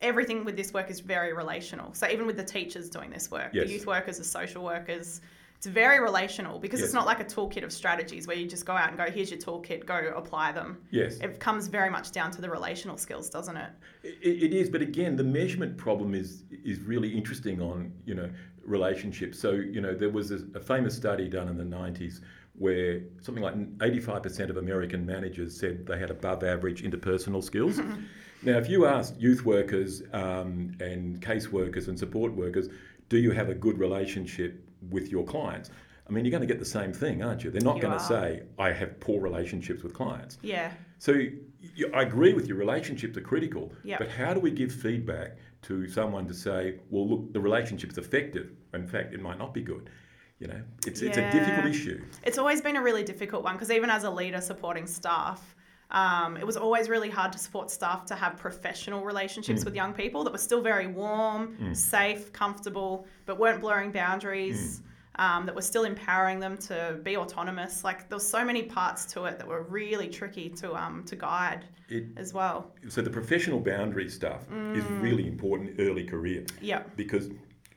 [0.00, 1.94] everything with this work is very relational.
[1.94, 3.66] So even with the teachers doing this work, Yes.
[3.68, 5.20] the youth workers, the social workers.
[5.58, 8.74] It's very relational because it's not like a toolkit of strategies where you just go
[8.74, 10.78] out and go, here's your toolkit, go apply them.
[10.92, 13.70] Yes, It comes very much down to the relational skills, doesn't it?
[14.04, 18.30] it, it is, but again, the measurement problem is is really interesting on you know
[18.64, 19.36] relationships.
[19.40, 22.20] So you know there was a, a famous study done in the 90s
[22.54, 27.80] where something like 85% of American managers said they had above average interpersonal skills.
[28.42, 32.68] now, if you ask youth workers um, and caseworkers and support workers,
[33.08, 35.70] do you have a good relationship with your clients?
[36.08, 37.50] I mean, you're going to get the same thing, aren't you?
[37.50, 37.98] They're not You going are.
[37.98, 40.38] to say, I have poor relationships with clients.
[40.42, 40.72] Yeah.
[40.98, 43.72] So you, I agree with you, relationships are critical.
[43.84, 43.98] Yep.
[43.98, 48.52] But how do we give feedback to someone to say, well, look, the relationship's effective?
[48.72, 49.90] In fact, it might not be good.
[50.38, 52.02] You know, it's, it's a difficult issue.
[52.22, 55.56] It's always been a really difficult one because even as a leader supporting staff,
[55.90, 59.92] um, it was always really hard to support staff to have professional relationships with young
[59.94, 64.82] people that were still very warm, safe, comfortable, but weren't blurring boundaries.
[65.20, 67.82] um, that were still empowering them to be autonomous.
[67.82, 71.16] Like there was so many parts to it that were really tricky to um, to
[71.16, 72.70] guide It, as well.
[72.88, 74.42] so the professional boundary stuff
[74.76, 76.44] is really important early career.
[76.60, 76.84] Yeah.
[76.94, 77.30] Because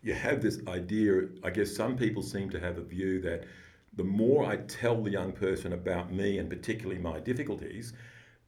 [0.04, 3.46] you have this idea, I guess some people seem to have a view that
[3.94, 7.94] the more I tell the young person about me and particularly my difficulties,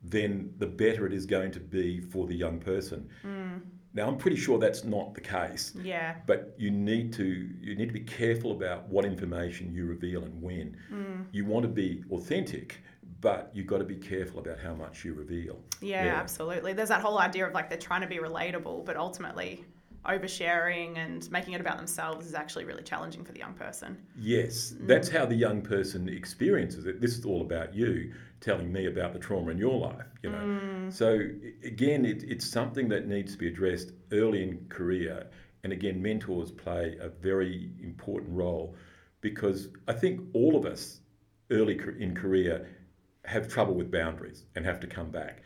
[0.01, 3.09] then the better it is going to be for the young person.
[3.21, 3.57] Hmm.
[3.93, 5.73] Now I'm pretty sure that's not the case.
[5.81, 6.15] Yeah.
[6.25, 10.41] But you need to you need to be careful about what information you reveal and
[10.41, 10.77] when.
[10.89, 11.23] Hmm.
[11.31, 12.81] You want to be authentic,
[13.21, 15.59] but you've got to be careful about how much you reveal.
[15.79, 16.73] Yeah, absolutely.
[16.73, 19.63] There's that whole idea of like they're trying to be relatable, but ultimately
[20.05, 23.97] oversharing and making it about themselves is actually really challenging for the young person.
[24.17, 24.87] Yes, mm.
[24.87, 26.99] that's how the young person experiences it.
[26.99, 30.37] This is all about you telling me about the trauma in your life, you know.
[30.37, 30.93] Mm.
[30.93, 31.19] So
[31.63, 35.27] again, it, it's something that needs to be addressed early in career,
[35.63, 38.75] and again, mentors play a very important role
[39.21, 40.99] because I think all of us
[41.49, 42.67] early in career
[43.25, 45.41] have trouble with boundaries and have to come back.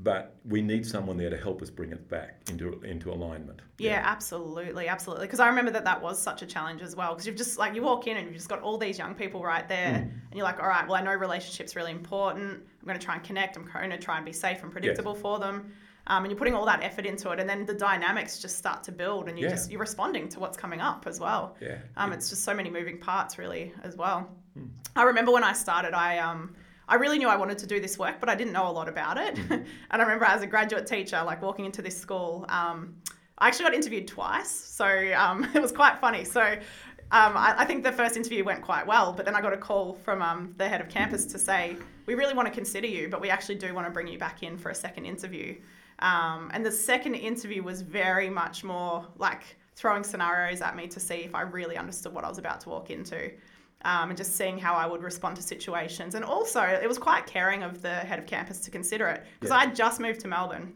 [0.00, 3.60] But we need someone there to help us bring it back into into alignment.
[3.78, 5.26] Yeah, absolutely, absolutely.
[5.26, 7.12] Because I remember that that was such a challenge as well.
[7.12, 9.44] Because you've just like you walk in and you've just got all these young people
[9.44, 12.64] right there, and you're like, all right, well, I know relationships really important.
[12.80, 13.56] I'm going to try and connect.
[13.56, 15.72] I'm going to try and be safe and predictable for them.
[16.08, 18.82] Um, and you're putting all that effort into it, and then the dynamics just start
[18.84, 19.50] to build, and you Yeah.
[19.52, 21.56] just you're responding to what's coming up as well.
[21.60, 21.78] Yeah.
[21.96, 24.28] Um, it's just so many moving parts, really, as well.
[24.96, 26.54] I remember when I started, I um,
[26.88, 28.88] I really knew I wanted to do this work, but I didn't know a lot
[28.88, 29.38] about it.
[29.50, 32.96] and I remember as a graduate teacher, like walking into this school, um,
[33.38, 36.24] I actually got interviewed twice, so um, it was quite funny.
[36.24, 36.56] So.
[37.12, 39.58] Um, I, I think the first interview went quite well, but then I got a
[39.58, 43.08] call from um, the head of campus to say, We really want to consider you,
[43.08, 45.54] but we actually do want to bring you back in for a second interview.
[46.00, 50.98] Um, and the second interview was very much more like throwing scenarios at me to
[50.98, 53.32] see if I really understood what I was about to walk into.
[53.82, 56.14] Um, and just seeing how I would respond to situations.
[56.14, 59.50] And also, it was quite caring of the head of campus to consider it because
[59.50, 59.58] Yeah.
[59.58, 60.72] I had just moved to Melbourne.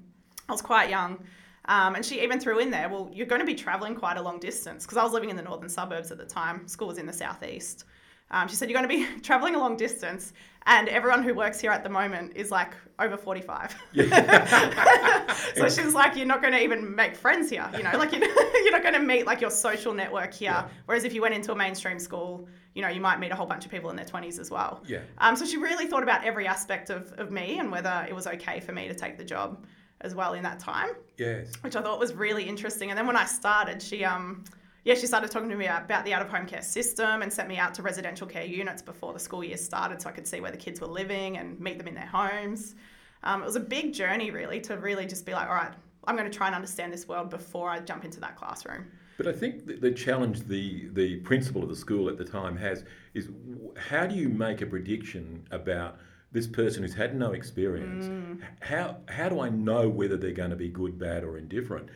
[0.47, 1.25] I was quite young.
[1.65, 4.23] Um, and she even threw in there, well, you're going to be traveling quite a
[4.23, 6.69] long distance because I was living in the northern suburbs at the time.
[6.69, 7.85] School was in the southeast.
[8.31, 10.33] Um, she said, You're going to be traveling a long distance,
[10.67, 13.75] and everyone who works here at the moment is like over 45.
[15.55, 17.69] so she's like, You're not going to even make friends here.
[17.77, 20.51] You know, like you're, you're not going to meet like your social network here.
[20.51, 20.69] Yeah.
[20.87, 23.47] Whereas if you went into a mainstream school, you know, you might meet a whole
[23.47, 24.83] bunch of people in their 20s as well.
[24.87, 25.01] Yeah.
[25.19, 28.27] Um, so she really thought about every aspect of, of me and whether it was
[28.27, 29.65] okay for me to take the job
[30.03, 31.53] as well in that time Yes.
[31.63, 32.91] which I thought was really interesting.
[32.91, 34.45] And then when I started, she um
[34.85, 37.49] yeah, she started talking to me about the out of home care system and sent
[37.49, 40.41] me out to residential care units before the school year started so I could see
[40.41, 42.75] where the kids were living and meet them in their homes.
[43.23, 45.73] Um, it was a big journey, really, to really just be like, all right,
[46.07, 48.87] I'm going to try and understand this world before I jump into that classroom.
[49.19, 52.85] But I think the, challenge the, the principal of the school at the time has
[53.15, 53.29] is
[53.77, 55.99] how do you make a prediction about
[56.31, 58.07] this person who's had no experience?
[58.07, 58.41] Mm.
[58.61, 61.89] How, how do I know whether they're going to be good, bad, or indifferent?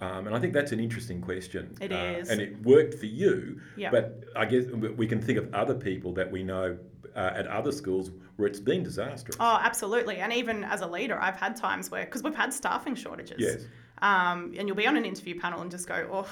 [0.00, 1.76] Um, and I think that's an interesting question.
[1.80, 2.30] It It is, is.
[2.30, 3.90] And it worked for you, Yeah.
[3.90, 6.78] but I guess we can think of other people that we know
[7.14, 9.36] uh, at other schools where it's been disastrous.
[9.38, 10.16] Oh, absolutely.
[10.16, 13.36] And even as a leader, I've had times where, because we've had staffing shortages.
[13.38, 13.66] Yes.
[14.00, 16.28] Um, and you'll be on an interview panel and just go, oh,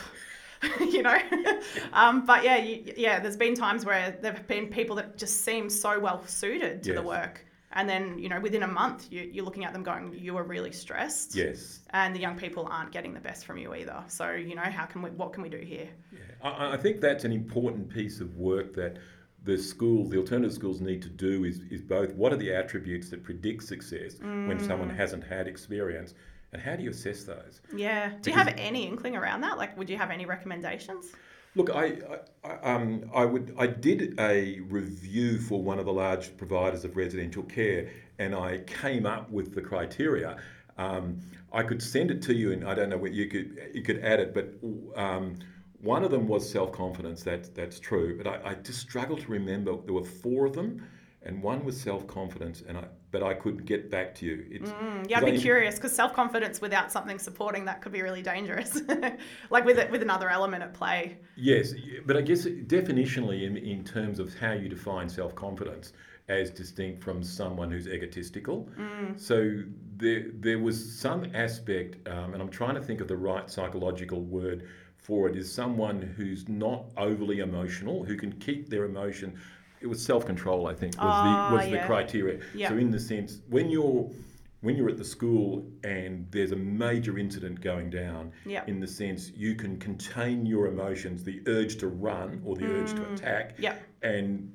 [0.80, 1.18] you know.
[1.92, 5.44] um, but yeah, you, yeah, there's been times where there have been people that just
[5.44, 7.44] seem so well suited to the work.
[7.72, 10.42] And then, you know, within a month, you, you're looking at them going, you are
[10.42, 11.34] really stressed.
[11.34, 11.80] Yes.
[11.90, 14.02] And the young people aren't getting the best from you either.
[14.08, 15.88] So, you know, how can we, what can we do here?
[16.42, 18.96] I, I think that's an important piece of work that
[19.44, 23.10] the schools, the alternative schools, need to do is, is both what are the attributes
[23.10, 24.96] that predict success when someone mm.
[24.96, 26.14] hasn't had experience,
[26.52, 27.60] and how do you assess those?
[27.74, 28.12] Yeah.
[28.20, 29.58] Do you have any inkling around that?
[29.58, 31.06] Like, would you have any recommendations?
[31.58, 31.98] Look, I,
[32.44, 36.96] I, um, I would I did a review for one of the large providers of
[36.96, 37.90] residential care,
[38.20, 40.38] and I came up with the criteria.
[40.76, 41.18] Um,
[41.52, 43.98] I could send it to you, and I don't know what you could you could
[44.04, 44.54] add it, but
[44.96, 45.34] um,
[45.80, 47.24] one of them was self confidence.
[47.24, 49.76] That's that's true, but I, I just struggle to remember.
[49.84, 50.86] There were four of them,
[51.24, 54.44] and one was self confidence, and I but I couldn't get back to you.
[54.50, 54.70] It's,
[55.08, 58.80] Yeah, I'd be curious because self confidence without something supporting that could be really dangerous.
[59.50, 61.18] like with it, with another element at play.
[61.36, 61.72] Yes,
[62.06, 65.92] but I guess definitionally, in, in terms of how you define self confidence
[66.28, 68.68] as distinct from someone who's egotistical.
[69.16, 69.62] So
[69.96, 74.20] there, there was some aspect, um, and I'm trying to think of the right psychological
[74.20, 74.68] word
[74.98, 79.38] for it, is someone who's not overly emotional, who can keep their emotion.
[79.80, 81.80] It was self control, I think, was Ah, the was yeah.
[81.80, 82.40] the criteria.
[82.54, 82.68] Yeah.
[82.68, 84.10] So in the sense, when you're
[84.60, 88.32] when you're at the school and there's a major incident going down,
[88.66, 92.92] in the sense you can contain your emotions, the urge to run or the urge
[92.94, 93.80] to attack, Yep.
[94.02, 94.52] and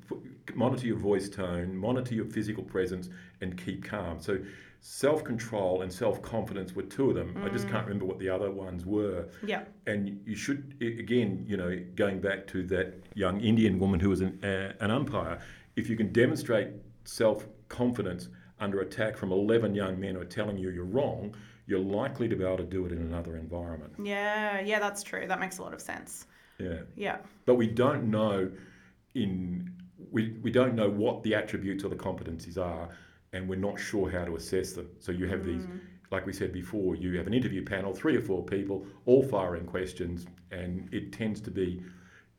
[0.55, 3.09] monitor your voice tone, monitor your physical presence,
[3.39, 4.19] and keep calm.
[4.19, 4.39] So,
[4.83, 7.41] self control and self confidence were two of them.
[7.43, 9.29] I just can't remember what the other ones were.
[9.43, 9.63] Yeah.
[9.87, 14.19] And you should, again, you know, going back to that young Indian woman who was
[14.19, 15.39] an, uh, an umpire,
[15.77, 16.67] if you can demonstrate
[17.05, 18.27] self confidence
[18.59, 21.33] under attack from 11 young men who are telling you you're wrong,
[21.65, 23.93] you're likely to be able to do it in another environment.
[24.03, 25.27] Yeah, yeah, that's true.
[25.27, 26.27] That makes a lot of sense.
[26.59, 26.81] Yeah.
[26.97, 27.17] Yeah.
[27.45, 28.51] But we don't know
[29.15, 29.71] in
[30.11, 32.89] we, we don't know what the attributes or the competencies are
[33.33, 34.89] and we're not sure how to assess them.
[34.99, 35.65] So you have these
[36.13, 39.65] like we said before, you have an interview panel, three or four people, all firing
[39.65, 41.81] questions, and it tends to be,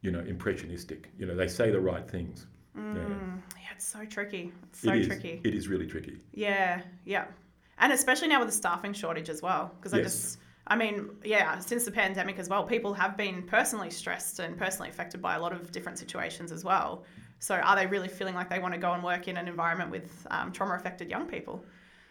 [0.00, 1.10] you know, impressionistic.
[1.18, 2.46] You know, they say the right things.
[2.76, 2.82] Yeah.
[2.82, 4.52] Mm, yeah, it's so tricky.
[4.68, 5.06] It's so it is.
[5.08, 5.40] tricky.
[5.44, 6.18] It is really tricky.
[6.32, 7.24] Yeah, yeah.
[7.78, 9.72] And especially now with the staffing shortage as well.
[9.76, 10.12] Because I Yes.
[10.12, 14.56] just, I mean, yeah, since the pandemic as well, people have been personally stressed and
[14.56, 17.04] personally affected by a lot of different situations as well.
[17.38, 19.90] So are they really feeling like they want to go and work in an environment
[19.90, 21.64] with um, trauma affected young people?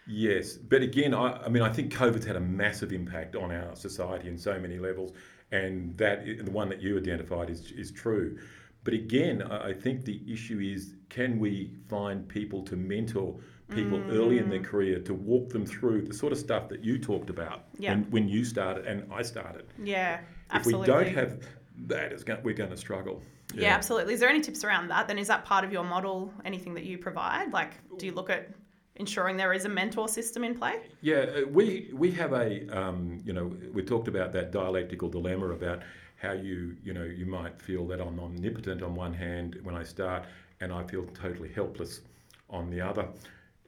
[0.05, 3.75] Yes, but again, I, I mean, I think COVID's had a massive impact on our
[3.75, 5.13] society in so many levels,
[5.51, 8.37] and that the one that you identified is is true.
[8.83, 14.39] But again, I think the issue is can we find people to mentor people early
[14.39, 14.65] in their Mm.
[14.65, 17.91] career to walk them through the sort of stuff that you talked about Yeah.
[17.93, 19.65] when, when you started and I started.
[19.81, 20.81] Yeah, If absolutely.
[20.81, 21.47] we don't have
[21.87, 23.23] that, it's going, we're going to struggle.
[23.53, 23.75] Yeah.
[23.75, 24.13] absolutely.
[24.13, 25.07] Is there any tips around that?
[25.07, 26.33] Then is that part of your model?
[26.45, 27.51] Anything that you provide?
[27.53, 28.49] Like, do you look at
[28.95, 30.81] ensuring there is a mentor system in play?
[31.01, 35.49] Yeah, uh, we we have a um, you know we talked about that dialectical dilemma
[35.49, 35.81] about
[36.17, 39.83] how you you know you might feel that I'm omnipotent on one hand when I
[39.83, 40.25] start,
[40.61, 42.01] and I feel totally helpless
[42.49, 43.07] on the other.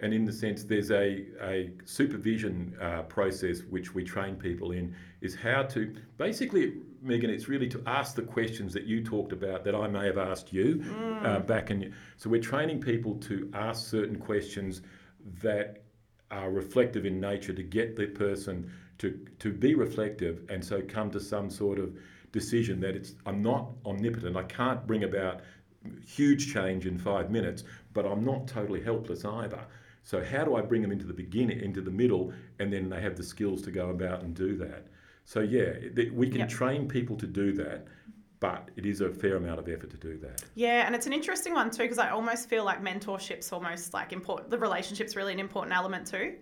[0.02, 4.94] And in the sense, there's a, a supervision uh, process which we train people in
[5.22, 6.74] is how to basically,
[7.06, 10.18] Megan, it's really to ask the questions that you talked about that I may have
[10.18, 10.84] asked you
[11.24, 11.94] uh, back in.
[12.18, 14.82] So we're training people to ask certain questions
[15.42, 15.84] that
[16.32, 21.12] are reflective in nature to get the person to, to be reflective and so come
[21.12, 21.96] to some sort of
[22.32, 24.36] decision that it's I'm not omnipotent.
[24.36, 25.42] I can't bring about
[26.06, 27.64] huge change in five minutes,
[27.94, 29.62] but I'm not totally helpless either.
[30.04, 33.02] So how do I bring them into the beginning, into the middle, and then they
[33.02, 34.88] have the skills to go about and do that?
[35.26, 36.50] So yeah, th- we can Yep.
[36.50, 37.88] train people to do that,
[38.40, 40.44] but it is a fair amount of effort to do that.
[40.54, 44.14] Yeah, and it's an interesting one too because I almost feel like mentorship's almost like
[44.14, 44.52] important.
[44.52, 46.36] The relationship's really an important element too.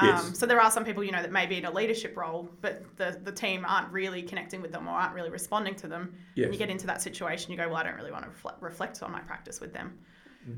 [0.00, 0.36] Um, Yes.
[0.36, 2.82] So there are some people you know that may be in a leadership role, but
[2.96, 6.12] the the team aren't really connecting with them or aren't really responding to them.
[6.34, 6.46] Yes.
[6.46, 8.60] And you get into that situation, you go, well, I don't really want to reflect,
[8.60, 9.96] reflect on my practice with them.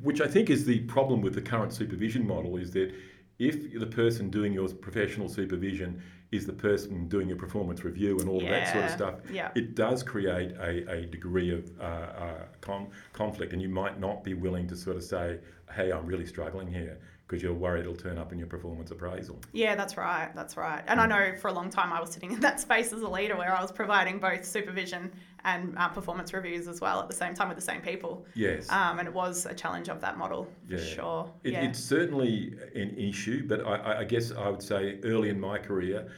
[0.02, 2.92] Which I think is the problem with the current supervision model is that
[3.38, 8.28] if the person doing your professional supervision is the person doing your performance review and
[8.28, 9.50] all of that sort of stuff, yeah.
[9.54, 14.24] it does create a, a degree of uh, uh, con- conflict, and you might not
[14.24, 15.38] be willing to sort of say,
[15.72, 19.38] "Hey, I'm really struggling here," because you're worried it'll turn up in your performance appraisal.
[19.52, 20.30] Yeah, that's right.
[20.34, 20.82] That's right.
[20.86, 23.08] And I know for a long time I was sitting in that space as a
[23.08, 25.12] leader where I was providing both supervision
[25.46, 28.26] and uh, performance reviews as well at the same time with the same people.
[28.34, 28.68] Yes.
[28.68, 30.84] Um, and it was a challenge of that model for Yeah.
[30.84, 31.32] sure.
[31.44, 31.62] It, yeah.
[31.64, 36.08] It's certainly an issue, but I- I, guess I would say early in my career,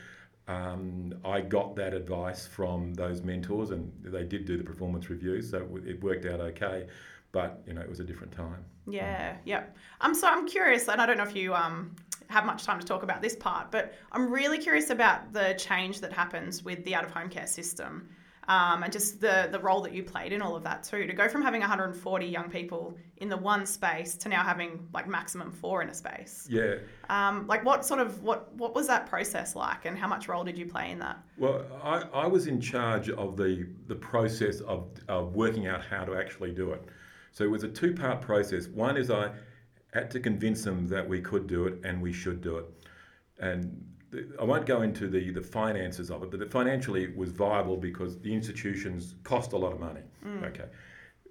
[0.48, 5.50] um, I got that advice from those mentors, and they did do the performance reviews,
[5.50, 6.88] so it- it worked out okay.
[7.30, 8.64] But you know, it was a different time.
[8.86, 9.64] Yeah, yeah.
[10.00, 11.94] I'm so I'm curious, and I don't know if you um
[12.28, 16.00] have much time to talk about this part, but I'm really curious about the change
[16.00, 18.08] that happens with the out of home care system.
[18.48, 21.06] Um, and just the, the role that you played in all of that too.
[21.06, 25.06] To go from having 140 young people in the one space to now having like
[25.06, 26.46] maximum four in a space.
[26.50, 26.76] Yeah.
[27.10, 30.44] Um, like what sort of what what was that process like, and how much role
[30.44, 31.18] did you play in that?
[31.36, 36.04] Well, I, I was in charge of the, the process of, of working out how
[36.04, 36.82] to actually do it.
[37.32, 38.66] So it was a two part process.
[38.66, 39.30] One is I
[39.92, 42.66] had to convince them that we could do it and we should do it.
[43.38, 43.84] And
[44.40, 47.76] I won't go into the, the finances of it, but the, financially it was viable
[47.76, 50.00] because the institutions cost a lot of money.
[50.44, 50.64] Okay.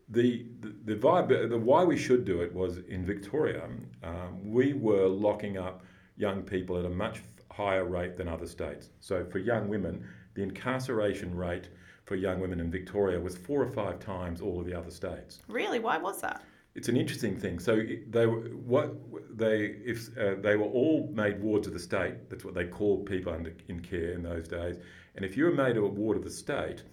[0.10, 3.68] The, the, the, vibe, the why we should do it was in Victoria,
[4.04, 5.84] um, we were locking up
[6.16, 8.90] young people at a much higher rate than other states.
[9.00, 11.70] So for young women, the incarceration rate
[12.06, 15.40] for young women in Victoria was four or five times all of the other states.
[15.48, 16.44] Really, why was that?
[16.78, 17.58] It's an interesting thing.
[17.58, 18.42] So they were
[18.73, 18.94] what
[19.36, 22.30] they if uh, they were all made wards of the state.
[22.30, 24.78] That's what they called people under in care in those days.
[25.15, 26.84] And if you were made a ward of the state,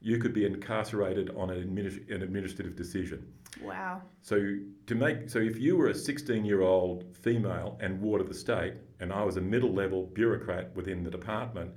[0.00, 3.26] you could be incarcerated on an, adminis- an administrative decision.
[3.62, 4.00] Wow.
[4.22, 8.28] So to make so if you were a 16 year old female and ward of
[8.28, 11.72] the state, and I was a middle level bureaucrat within the department,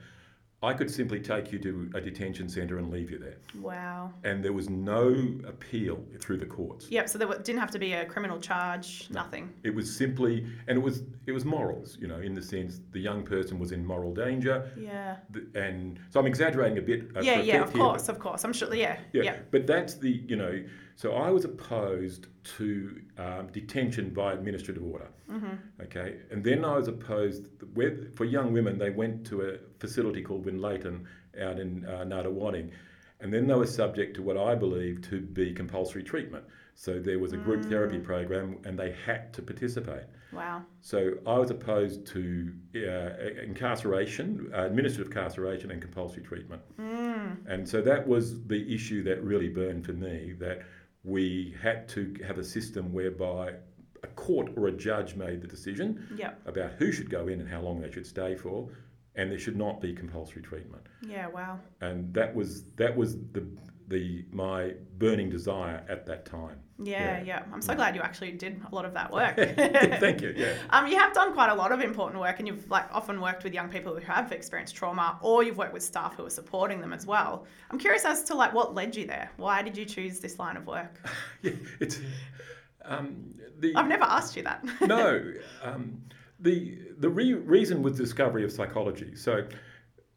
[0.64, 3.38] I could simply take you to a detention centre and leave you there.
[3.62, 4.12] Wow.
[4.24, 5.10] And there was no
[5.47, 6.89] appeal through the courts.
[6.89, 7.10] Yep.
[7.10, 9.08] So there didn't have to be a criminal charge.
[9.12, 9.53] Nothing.
[9.64, 12.99] It was simply, and it was it was morals, you know, in the sense the
[12.99, 15.18] young person was in moral danger, Yeah.
[15.53, 17.16] and so I'm exaggerating a bit.
[17.16, 17.39] uh, Yeah.
[17.39, 17.39] Yeah.
[17.39, 18.10] Of here, but- course.
[18.10, 18.43] Of course.
[18.43, 18.74] I'm sure.
[18.74, 18.97] Yeah.
[19.14, 19.36] Yeah, Yeah.
[19.51, 20.64] but that's the you know.
[20.98, 22.26] So I was opposed
[22.58, 25.10] to um, detention by administrative order.
[25.32, 25.84] Mm-hmm.
[25.84, 27.45] Okay, and then I was opposed
[27.76, 28.80] where, for young women.
[28.80, 31.06] They went to a facility called Winlaton
[31.39, 32.72] out in uh, Nunawading,
[33.22, 36.45] and then they were subject to what I believe to be compulsory treatment.
[36.74, 37.70] So there was a group Mm.
[37.70, 40.06] therapy program, and they had to participate.
[40.32, 40.64] Wow.
[40.82, 46.62] So I was opposed to uh, incarceration, uh, administrative incarceration, and compulsory treatment.
[46.80, 47.38] Mm.
[47.48, 50.62] And so that was the issue that really burned for me that
[51.08, 53.53] we had to have a system whereby
[54.03, 56.41] a court or a judge made the decision Yep.
[56.47, 58.70] about who should go in and how long they should stay for,
[59.16, 60.86] and there should not be compulsory treatment.
[61.01, 61.28] Yeah.
[61.28, 61.60] Wow.
[61.82, 63.47] And that was that was the
[63.88, 66.59] the my burning desire at that time.
[66.83, 67.23] Yeah, Yeah.
[67.23, 67.43] yeah.
[67.53, 69.35] I'm so glad you actually did a lot of that work.
[69.35, 70.33] Thank you.
[70.35, 70.53] Yeah.
[70.69, 73.43] Um, you have done quite a lot of important work, and you've like often worked
[73.43, 76.81] with young people who have experienced trauma, or you've worked with staff who are supporting
[76.81, 77.45] them as well.
[77.71, 79.31] I'm curious as to like what led you there.
[79.38, 80.99] Why did you choose this line of work?
[81.41, 81.99] yeah it's
[82.85, 84.63] um, the I've never asked you that.
[84.81, 85.33] no,
[85.63, 86.01] um,
[86.39, 89.15] the the re- reason was discovery of psychology.
[89.15, 89.47] So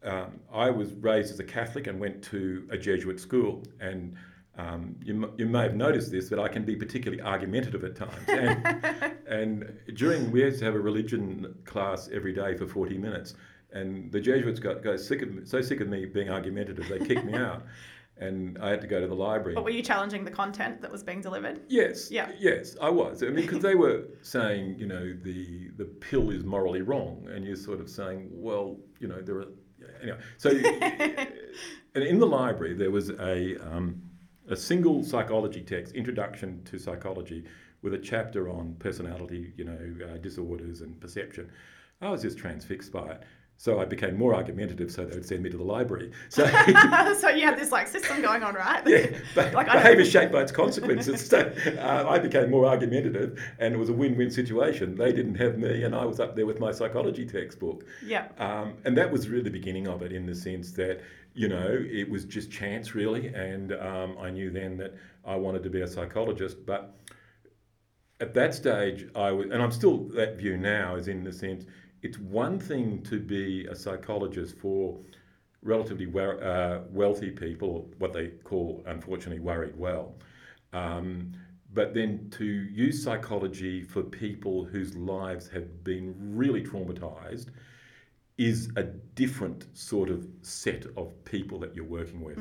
[0.03, 4.15] um, I was raised as a Catholic and went to a Jesuit school, and
[4.57, 8.27] um, you, you may have noticed this, but I can be particularly argumentative at times.
[8.27, 13.35] And, and during we used to have a religion class every day for forty minutes,
[13.71, 17.25] and the Jesuits got, got sick of so sick of me being argumentative they kicked
[17.25, 17.63] me out,
[18.17, 19.55] and I had to go to the library.
[19.55, 21.61] but were you challenging the content that was being delivered?
[21.69, 22.11] Yes.
[22.11, 22.31] Yeah.
[22.39, 23.23] Yes, I was.
[23.23, 27.45] I mean, because they were saying, you know, the the pill is morally wrong, and
[27.45, 29.47] you're sort of saying, well, you know, there are
[30.01, 30.19] anyway.
[30.37, 30.49] So,
[31.95, 34.01] and in the library there was a um,
[34.49, 37.45] a single psychology text, Introduction to Psychology,
[37.81, 41.49] with a chapter on personality, you know, uh, disorders and perception.
[42.01, 43.23] I was just transfixed by it.
[43.61, 46.09] So I became more argumentative, so they would send me to the library.
[46.29, 46.47] So
[47.19, 48.81] so you had this like system going on, right?
[48.87, 49.05] yeah,
[49.35, 51.27] but Like, behaviour shaped by its consequences.
[51.27, 54.95] so uh, I became more argumentative, and it was a win-win situation.
[54.95, 57.85] They didn't have me, and I was up there with my psychology textbook.
[58.03, 58.29] Yeah.
[58.39, 61.01] Um, and that was really the beginning of it, in the sense that
[61.35, 65.61] you know it was just chance, really, and um, I knew then that I wanted
[65.61, 66.95] to be a psychologist, but.
[68.19, 71.65] At that stage, I was, and I'm still that view now, is in the sense
[72.01, 74.99] it's one thing to be a psychologist for
[75.63, 80.15] relatively we- uh, wealthy people, what they call, unfortunately, worried well.
[80.73, 81.33] Um,
[81.73, 87.47] but then to use psychology for people whose lives have been really traumatized
[88.37, 92.37] is a different sort of set of people that you're working with.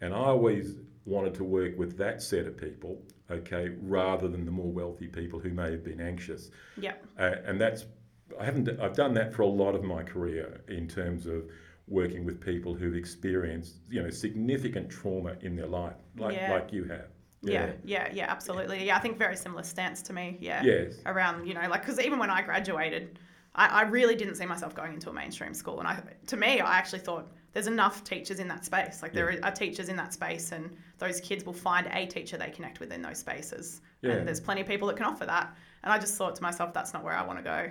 [0.00, 4.50] And I always wanted to work with that set of people, okay, rather than the
[4.50, 6.50] more wealthy people who may have been anxious.
[6.76, 6.94] Yeah.
[7.18, 7.86] Uh, and that's
[8.40, 11.44] I haven't I've done that for a lot of my career in terms of
[11.88, 16.52] working with people who've experienced you know significant trauma in their life like Yeah.
[16.52, 17.06] like you have
[17.42, 18.84] Yeah, yeah, yeah, yeah, absolutely.
[18.86, 20.36] Yeah, I think very similar stance to me.
[20.40, 20.62] Yeah.
[20.64, 20.94] Yes.
[21.06, 23.18] Around, you know, like, because even when I graduated,
[23.54, 25.78] I, I really didn't see myself going into a mainstream school.
[25.78, 29.00] And I, to me, I actually thought there's enough teachers in that space.
[29.02, 32.50] Like, there are teachers in that space, and those kids will find a teacher they
[32.50, 33.80] connect with in those spaces.
[34.02, 34.12] Yeah.
[34.12, 35.54] And there's plenty of people that can offer that.
[35.84, 37.70] And I just thought to myself, that's not where I want to go.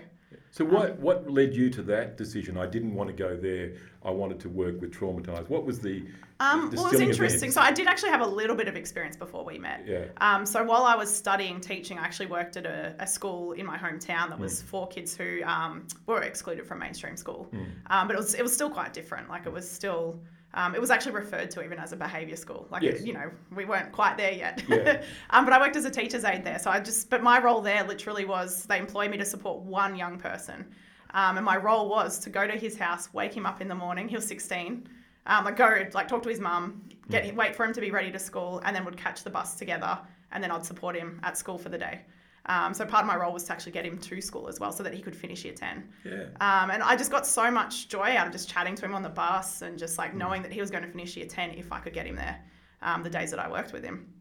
[0.52, 3.74] So what what led you to that decision I didn't want to go there
[4.04, 6.06] I wanted to work with traumatized what was the
[6.40, 7.50] Um, well, it was interesting.
[7.50, 7.54] event?
[7.54, 9.84] So I did actually have a little bit of experience before we met.
[9.88, 10.06] Yeah.
[10.18, 13.66] Um, so while I was studying teaching, I actually worked at a, a school in
[13.66, 17.48] my hometown that was for kids who um, were excluded from mainstream school.
[17.52, 17.64] Hmm.
[17.88, 19.30] Um, but it was it was still quite different.
[19.30, 20.20] Like it was still.
[20.56, 22.66] Um, it was actually referred to even as a behaviour school.
[22.72, 23.04] Like, Yes.
[23.04, 24.64] you know, we weren't quite there yet.
[24.68, 25.04] Yeah.
[25.30, 26.60] um, but I worked as a teacher's aide there.
[26.60, 29.96] So I just, but my role there literally was they employed me to support one
[29.96, 30.66] young person.
[31.14, 33.76] Um, and my role was to go to his house, wake him up in the
[33.76, 34.08] morning.
[34.08, 34.88] He was 16.
[35.28, 38.12] Um, like go, like talk to his mum, get wait for him to be ready
[38.12, 39.98] to school, and then would catch the bus together,
[40.32, 42.02] and then I'd support him at school for the day.
[42.48, 44.72] Um, so part of my role was to actually get him to school as well,
[44.72, 45.90] so that he could finish year 10.
[46.04, 48.94] yeah Um, and I just got so much joy out of just chatting to him
[48.94, 51.52] on the bus and just like knowing that he was going to finish year 10
[51.52, 52.40] if I could get him there
[52.84, 54.14] um, the days that I worked with him.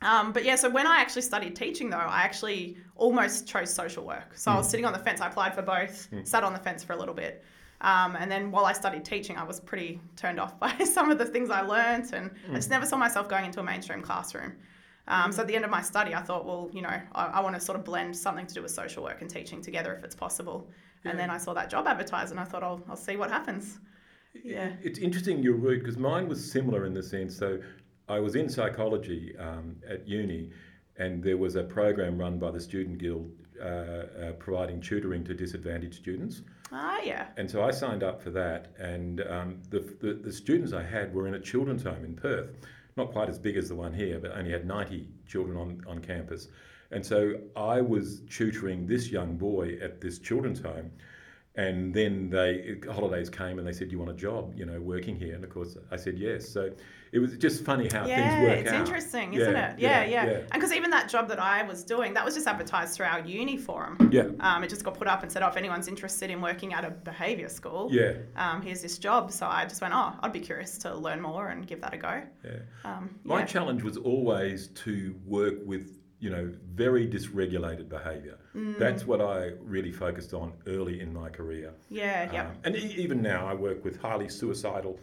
[0.00, 4.04] Um, but yeah, so when I actually studied teaching, though, I actually almost chose social
[4.04, 4.36] work.
[4.36, 5.20] So I was sitting on the fence.
[5.20, 7.44] I applied for both, sat on the fence for a little bit.
[7.82, 11.18] Um, and then while I studied teaching, I was pretty turned off by some of
[11.18, 14.54] the things I learnt, and I just never saw myself going into a mainstream classroom.
[15.08, 17.40] Um, So at the end of my study, I thought, well, you know, I, I
[17.40, 20.04] want to sort of blend something to do with social work and teaching together if
[20.04, 20.70] it's possible.
[21.04, 23.80] And then I saw that job advertised, and I thought, I'll, I'll see what happens.
[24.44, 24.72] Yeah.
[24.82, 27.36] It's interesting your route because mine was similar in the sense.
[27.36, 27.58] So
[28.08, 30.50] I was in psychology um, at uni,
[30.96, 33.30] and there was a program run by the Student Guild
[33.60, 36.42] uh, uh, providing tutoring to disadvantaged students.
[36.70, 37.26] Ah, yeah.
[37.36, 41.12] And so I signed up for that, and um, the, the, the students I had
[41.12, 42.50] were in a children's home in Perth,
[42.96, 46.00] not quite as big as the one here, but only had 90 children on, on
[46.00, 46.48] campus.
[46.90, 50.90] And so I was tutoring this young boy at this children's home,
[51.54, 54.54] and then they holidays came and they said, "Do you want a job?
[54.56, 56.48] You know, working here?" And of course, I said yes.
[56.48, 56.70] So
[57.12, 58.80] it was just funny how yeah, things work it's out.
[58.80, 59.78] interesting, isn't Yeah, it?
[59.78, 60.30] Yeah, yeah, yeah.
[60.38, 63.20] And because even that job that I was doing, that was just advertised through our
[63.20, 64.08] uni forum.
[64.10, 66.72] Yeah, Um, it just got put up and said, oh, if anyone's interested in working
[66.72, 69.30] at a behaviour school, yeah, um, here's this job.
[69.30, 71.98] So I just went, oh, I'd be curious to learn more and give that a
[71.98, 72.22] go.
[72.44, 72.50] yeah.
[72.84, 78.38] Um, My challenge was always to work with, you know, very dysregulated behaviour.
[78.56, 78.78] Mm.
[78.78, 81.74] That's what I really focused on early in my career.
[81.90, 82.46] yeah, yeah.
[82.46, 84.98] Um, and e- even now, I work with highly suicidal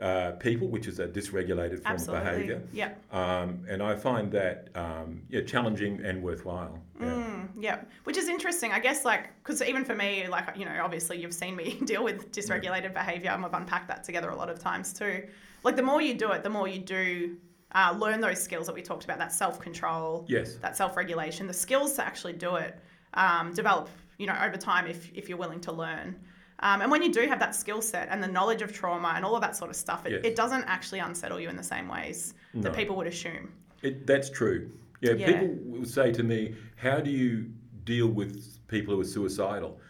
[0.00, 2.28] uh, people, which is a dysregulated form Absolutely.
[2.28, 2.62] of behaviour.
[2.72, 2.92] Yeah.
[3.12, 6.78] Um, and I find that um, yeah, challenging and worthwhile.
[7.00, 7.06] Yeah.
[7.06, 9.04] Mm, yeah, which is interesting, I guess.
[9.04, 12.94] Like, because even for me, like you know, obviously you've seen me deal with dysregulated
[12.94, 15.24] behaviour, and we've unpacked that together a lot of times too.
[15.64, 17.36] Like, the more you do it, the more you do
[17.72, 20.56] uh, learn those skills that we talked about, that self control, Yes.
[20.56, 22.78] that self regulation, the skills to actually do it,
[23.14, 23.88] um, develop,
[24.18, 26.16] you know, over time if if you're willing to learn.
[26.60, 29.24] Um, and when you do have that skill set and the knowledge of trauma and
[29.24, 30.20] all of that sort of stuff, it, Yes.
[30.24, 33.52] it doesn't actually unsettle you in the same ways that people would assume.
[33.82, 34.70] It, that's true.
[35.00, 35.26] Yeah, Yeah.
[35.40, 37.52] people will say to me, "How do you
[37.84, 39.80] deal with people who are suicidal?"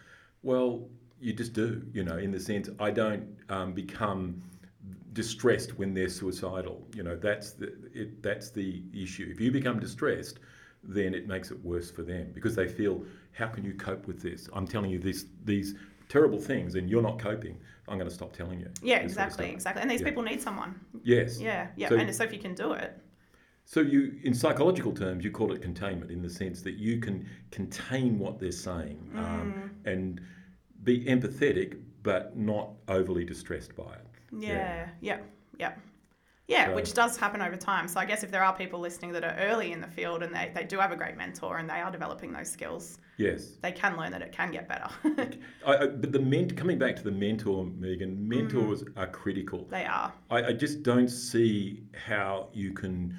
[0.42, 0.86] Well,
[1.20, 1.82] you just do.
[1.94, 4.42] You know, in the sense, I don't um, become
[5.14, 6.86] distressed when they're suicidal.
[6.94, 9.26] You know, that's the it, that's the issue.
[9.30, 10.38] If you become distressed,
[10.84, 14.20] then it makes it worse for them because they feel, "How can you cope with
[14.20, 14.48] this?
[14.52, 15.74] I'm telling you this these
[16.08, 17.58] terrible things, and you're not coping.
[17.88, 19.82] I'm going to stop telling you." Yeah, This sort of exactly, exactly.
[19.82, 20.08] And these Yeah.
[20.08, 20.78] people need someone.
[21.02, 21.40] Yes.
[21.40, 21.88] Yeah, yeah.
[21.88, 22.98] So- and so if you can do it,
[23.64, 27.26] So you, in psychological terms, you call it containment in the sense that you can
[27.50, 29.18] contain what they're saying Mm.
[29.18, 30.22] um, and
[30.84, 34.06] be empathetic, but not overly distressed by it.
[34.32, 35.18] yeah, yeah, yeah.
[35.58, 35.72] Yeah,
[36.48, 37.88] So- which does happen over time.
[37.88, 40.34] So I guess if there are people listening that are early in the field and
[40.34, 43.56] they, they do have a great mentor and they are developing those skills, Yes.
[43.62, 44.88] they can learn that it can get better.
[45.66, 49.66] I, I, but the ment- coming back to the mentor, Megan, mentors are critical.
[49.70, 50.12] they are.
[50.30, 53.14] I, I just don't see how you can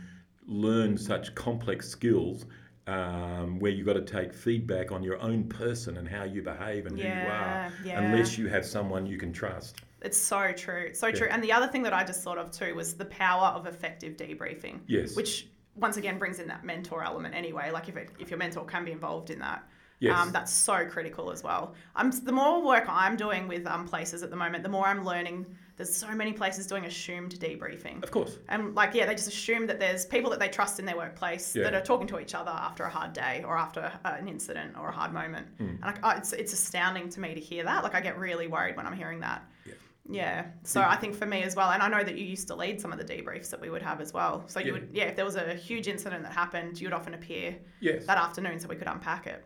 [0.48, 2.46] learn such complex skills
[2.88, 6.88] um, where you've got to take feedback on your own person and how you behave
[6.88, 8.02] and who you are, yeah.
[8.02, 9.82] unless you have someone you can trust.
[10.02, 10.86] It's so true.
[10.88, 11.14] It's so Yeah.
[11.16, 11.28] true.
[11.30, 14.16] And the other thing that I just thought of too was the power of effective
[14.18, 14.82] debriefing.
[14.88, 15.16] Yes.
[15.16, 17.72] Which once again brings in that mentor element anyway.
[17.72, 19.64] Like if it, if your mentor can be involved in that.
[20.02, 20.18] Yes.
[20.18, 21.76] Um, that's so critical as well.
[21.98, 25.04] Um, the more work I'm doing with um, places at the moment, the more I'm
[25.04, 25.46] learning.
[25.76, 28.02] There's so many places doing assumed debriefing.
[28.04, 28.38] Of course.
[28.48, 31.54] And like, yeah, they just assume that there's people that they trust in their workplace
[31.54, 31.64] Yeah.
[31.64, 34.78] that are talking to each other after a hard day or after uh, an incident
[34.78, 35.48] or a hard moment.
[35.58, 35.68] Hmm.
[35.68, 37.84] And like, oh, it's it's astounding to me to hear that.
[37.84, 39.44] Like, I get really worried when I'm hearing that.
[39.66, 39.74] Yeah.
[40.12, 40.46] Yeah.
[40.64, 42.82] So I think for me as well, and I know that you used to lead
[42.82, 44.44] some of the debriefs that we would have as well.
[44.48, 44.72] So you Yeah.
[44.74, 48.06] would, yeah, if there was a huge incident that happened, you would often appear Yes.
[48.08, 49.44] that afternoon so we could unpack it.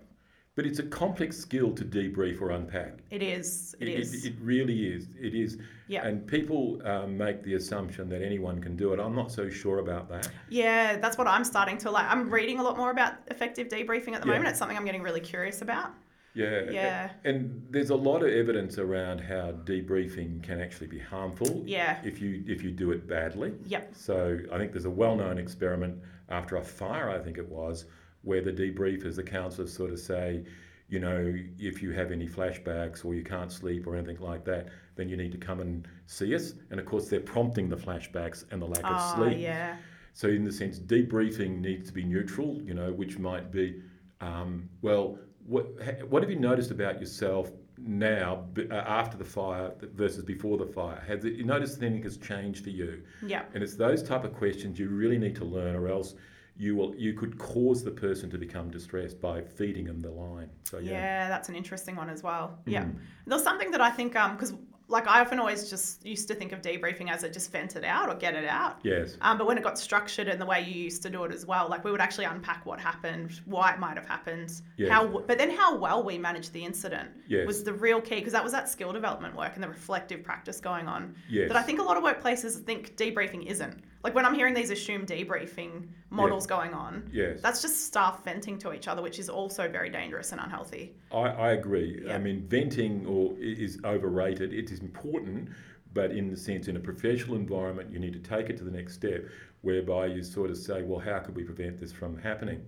[0.55, 2.99] But it's a complex skill to debrief or unpack.
[3.09, 3.76] It is.
[3.80, 4.24] It It, is.
[4.24, 5.07] it, it really is.
[5.20, 5.57] It is.
[5.88, 6.05] Yeah.
[6.05, 8.99] And people um, make the assumption that anyone can do it.
[8.99, 10.30] I'm not so sure about that.
[10.49, 12.05] Yeah, that's what I'm starting to like.
[12.09, 14.34] I'm reading a lot more about effective debriefing at the Yeah.
[14.36, 14.49] moment.
[14.49, 15.91] It's something I'm getting really curious about.
[16.36, 16.69] Yeah.
[16.71, 17.11] Yeah.
[17.23, 21.63] And there's a lot of evidence around how debriefing can actually be harmful.
[21.65, 21.99] Yeah.
[22.03, 23.53] If you if you do it badly.
[23.65, 23.95] Yep.
[23.95, 27.86] So I think there's a well-known experiment after a fire, I think it was,
[28.23, 30.43] where the debriefers, the counsellors, sort of say,
[30.89, 34.69] you know, if you have any flashbacks or you can't sleep or anything like that,
[34.95, 36.53] then you need to come and see us.
[36.71, 39.39] And of course, they're prompting the flashbacks and the lack of Oh, sleep.
[39.39, 39.77] yeah.
[40.13, 43.81] So in the sense, debriefing needs to be neutral, you know, which might be,
[44.21, 45.67] um, well, what,
[46.09, 51.03] what have you noticed about yourself now uh, after the fire versus before the fire?
[51.07, 53.03] Have you noticed anything has changed for you?
[53.25, 53.43] Yeah.
[53.53, 56.15] And it's those type of questions you really need to learn, or else
[56.55, 60.49] you will you could cause the person to become distressed by feeding them the line.
[60.63, 62.59] So Yeah, yeah, that's an interesting one as well.
[62.65, 62.83] Yeah.
[62.83, 62.97] Mm.
[63.25, 64.53] There's something that I think, um, because
[64.93, 67.83] like I often always just used to think of debriefing as a just vent it
[67.83, 68.77] out or get it out.
[68.83, 71.31] yes, Um, but when it got structured and the way you used to do it
[71.33, 74.89] as well, like we would actually unpack what happened, why it might have happened, Yes.
[74.89, 77.45] how, but then how well we managed the incident Yes.
[77.47, 80.61] was the real key because that was that skill development work and the reflective practice
[80.61, 81.15] going on.
[81.29, 81.49] Yes.
[81.49, 83.83] That I think a lot of workplaces think debriefing isn't.
[84.04, 87.41] Like when I'm hearing these assumed debriefing models going on, Yes.
[87.41, 90.93] that's just staff venting to each other, which is also very dangerous and unhealthy.
[91.12, 92.01] I, I agree.
[92.06, 92.16] Yeah.
[92.16, 94.54] I mean, venting or is overrated.
[94.54, 95.49] It is important,
[95.93, 98.72] but in the sense, in a professional environment, you need to take it to the
[98.72, 99.24] next step,
[99.62, 102.62] whereby you sort of say, well, how could we prevent this from happening?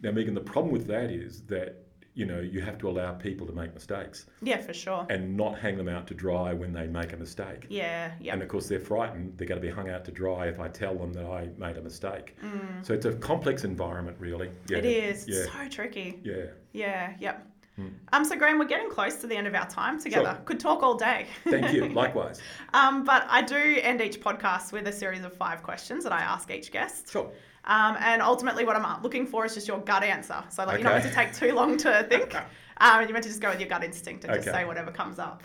[0.00, 1.87] Now, Megan, the problem with that is that
[2.18, 5.06] you know you have to allow people to make mistakes Yeah, for sure.
[5.08, 7.66] and not hang them out to dry when they make a mistake.
[7.68, 8.32] Yeah, yeah.
[8.32, 9.38] And of course, they're frightened.
[9.38, 11.76] They're going to be hung out to dry if I tell them that I made
[11.76, 12.36] a mistake.
[12.82, 14.50] So it's a complex environment, really.
[14.68, 14.78] Yeah.
[14.78, 14.80] Mm.
[14.80, 15.44] It is Yeah.
[15.44, 16.20] so tricky.
[16.24, 16.46] Yeah.
[16.72, 17.46] Yeah, yep.
[17.76, 17.88] Hmm.
[18.12, 20.32] Um, so Graeme, we're getting close to the end of our time together.
[20.34, 20.42] Sure.
[20.46, 21.26] Could talk all day.
[21.44, 21.88] Thank you.
[22.04, 22.40] Likewise.
[22.74, 26.20] um, but I do end each podcast with a series of five questions that I
[26.20, 27.12] ask each guest.
[27.12, 27.30] Sure.
[27.68, 30.42] Um, and ultimately, what I'm looking for is just your gut answer.
[30.48, 31.02] So, like, you don't Okay.
[31.02, 32.34] have to take too long to think.
[32.78, 35.18] um, you're meant to just go with your gut instinct and just say whatever comes
[35.18, 35.42] up.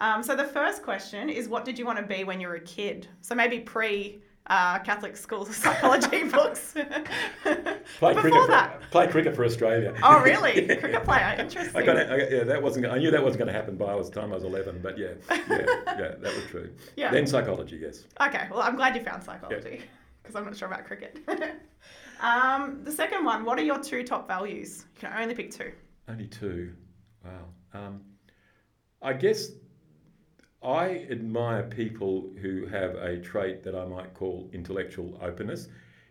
[0.00, 2.54] Um, so, the first question is What did you want to be when you were
[2.54, 3.08] a kid?
[3.22, 6.74] So, maybe pre uh, Catholic school psychology books.
[7.98, 9.94] Play cricket, for, play cricket for Australia.
[10.02, 10.66] Oh, really?
[10.66, 10.74] Yeah.
[10.76, 11.36] Cricket player.
[11.38, 11.76] Interesting.
[11.76, 11.96] I got.
[11.96, 12.86] I got, yeah, that wasn't.
[12.86, 14.80] I knew that wasn't going to happen by the time I was eleven.
[14.82, 16.70] But yeah, yeah, yeah, that was true.
[16.96, 17.10] Yeah.
[17.10, 18.04] Then psychology, yes.
[18.20, 19.82] Okay, well, I'm glad you found psychology
[20.24, 21.18] because I'm not sure about cricket.
[22.20, 24.86] um, the second one, what are your two top values?
[24.94, 25.72] You can only pick two.
[26.08, 26.72] Only two.
[27.22, 27.44] Wow.
[27.74, 28.00] Um,
[29.02, 29.50] I guess
[30.62, 35.68] I admire people who have a trait that I might call intellectual openness,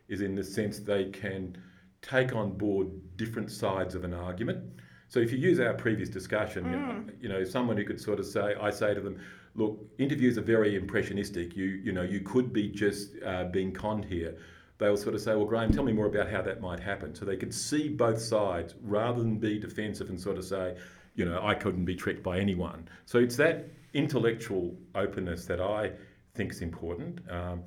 [0.07, 1.57] is in the sense they can
[2.03, 2.87] take on board
[3.17, 4.63] different sides of an argument.
[5.07, 8.19] So if you use our previous discussion, you, know, you know, someone who could sort
[8.19, 9.19] of say, I say to them,
[9.55, 11.55] look, interviews are very impressionistic.
[11.55, 14.37] You, you know, you could be just uh, being conned here.
[14.79, 17.13] They'll sort of say, well, Graeme, tell me more about how that might happen.
[17.15, 20.75] So they could see both sides rather than be defensive and sort of say,
[21.15, 22.87] you know, I couldn't be tricked by anyone.
[23.05, 25.91] So it's that intellectual openness that I
[26.33, 27.19] think is important.
[27.29, 27.61] Um,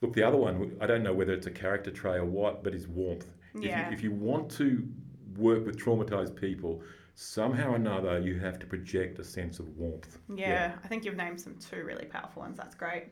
[0.00, 2.74] look, the other one, I don't know whether it's a character trait or what, but
[2.74, 3.26] is warmth.
[3.54, 3.92] If you- Yeah.
[3.92, 4.88] if you want to
[5.36, 6.82] work with traumatized people,
[7.20, 10.18] somehow or another you have to project a sense of warmth.
[10.32, 12.56] Yeah, I think you've named some two really powerful ones.
[12.56, 13.06] That's great.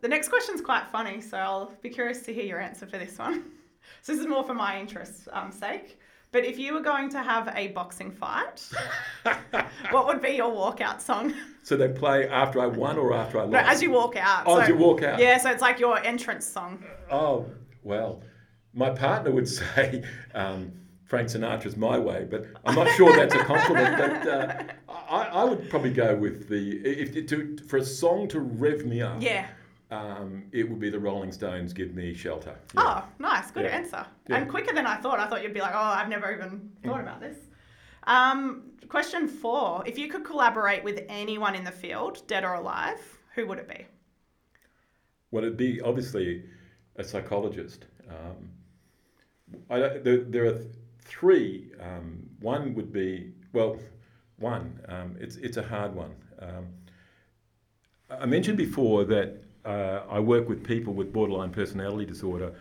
[0.00, 3.16] The next question's quite funny, so I'll be curious to hear your answer for this
[3.18, 3.44] one.
[4.02, 5.98] So this is more for my interest's um, sake.
[6.30, 8.68] But if you were going to have a boxing fight,
[9.90, 11.32] what would be your walkout song?
[11.62, 13.52] So they play after I won or after I lost?
[13.52, 14.44] No, as you walk out.
[14.46, 15.18] Oh, so, as you walk out.
[15.18, 16.82] Yeah, so it's like your entrance song.
[17.10, 17.46] Oh,
[17.82, 18.22] well,
[18.74, 20.02] my partner would say
[20.34, 20.72] um,
[21.08, 23.96] Frank Sinatra's My Way, but I'm not sure that's a compliment.
[23.96, 28.40] But uh, I, I would probably go with the, if to, for a song to
[28.40, 29.46] rev me up, Yeah.
[29.90, 32.54] um, it would be the Rolling Stones Give Me Shelter.
[32.74, 32.82] Yeah.
[32.84, 33.50] Oh, nice.
[33.50, 33.70] Good Yeah.
[33.70, 34.06] answer.
[34.28, 34.36] Yeah.
[34.36, 35.18] And quicker than I thought.
[35.18, 37.38] I thought you'd be like, oh, I've never even thought about this.
[38.04, 39.82] Um, question four.
[39.86, 43.00] If you could collaborate with anyone in the field, dead or alive,
[43.34, 43.86] who would it be?
[45.30, 46.44] Well, it'd be obviously
[46.96, 47.86] a psychologist.
[48.10, 48.50] Um,
[49.70, 50.58] I, don't- there, there are
[51.08, 51.72] three.
[51.80, 53.78] Um, one would be well,
[54.38, 54.80] one.
[54.88, 56.14] Um, it's it's a hard one.
[56.40, 56.66] Um,
[58.10, 62.54] I mentioned before that uh, I work with people with borderline personality disorder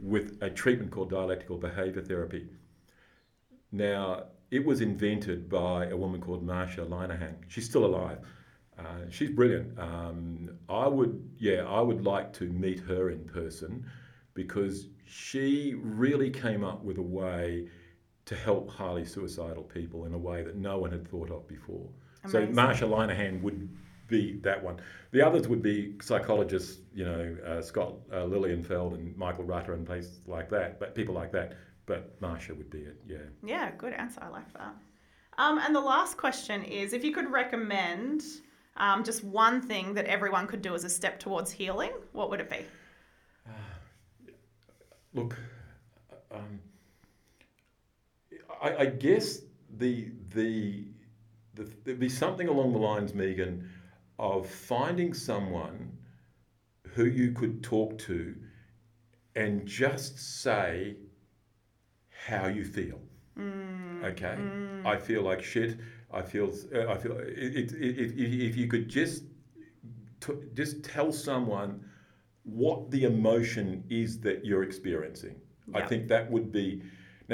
[0.00, 2.46] with a treatment called dialectical behaviour therapy.
[3.72, 7.34] Now, it was invented by a woman called Marsha Linehan.
[7.48, 8.18] She's still alive.
[8.78, 9.76] Uh, she's brilliant.
[9.78, 13.84] Um, I would, yeah, I would like to meet her in person
[14.34, 17.68] because she really came up with a way
[18.26, 21.86] to help highly suicidal people in a way that no one had thought of before.
[22.24, 22.54] Amazing.
[22.54, 23.68] So Marsha Linehan would
[24.08, 24.80] be that one.
[25.12, 29.86] The others would be psychologists, you know, uh, Scott uh, Lilienfeld and Michael Rutter and
[29.86, 31.54] places like that, but people like that.
[31.86, 33.18] But Marsha would be it, yeah.
[33.44, 34.22] Yeah, good answer.
[34.22, 34.74] I like that.
[35.36, 38.22] Um, and the last question is if you could recommend
[38.76, 42.40] um, just one thing that everyone could do as a step towards healing, what would
[42.40, 42.64] it be?
[45.12, 45.36] Look,
[46.32, 46.58] um,
[48.62, 49.40] I, I guess
[49.78, 50.86] the, the
[51.54, 53.68] the there'd be something along the lines, Megan,
[54.18, 55.96] of finding someone
[56.94, 58.34] who you could talk to
[59.36, 60.96] and just say
[62.26, 63.00] how you feel.
[64.04, 64.36] Okay,
[64.84, 65.78] I feel like shit.
[66.12, 66.52] I feel.
[66.74, 67.18] Uh, I feel.
[67.18, 69.24] It, it, it, if, if you could just
[70.20, 71.84] t- just tell someone
[72.44, 75.36] what the emotion is that you're experiencing.
[75.74, 76.82] I think that would be.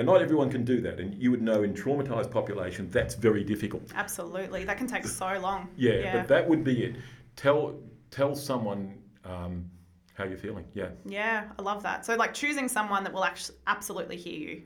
[0.03, 3.45] Now, not everyone can do that, and you would know in traumatized population that's very
[3.45, 3.93] difficult.
[3.95, 4.65] Absolutely.
[4.65, 5.69] That can take so long.
[5.77, 6.97] Yeah, but that would be it.
[7.37, 7.75] Tell
[8.11, 9.71] tell someone um,
[10.15, 10.65] how you're feeling.
[10.75, 10.89] Yeah.
[11.05, 12.07] Yeah, I love that.
[12.07, 14.63] So, like choosing someone that will actually absolutely hear you.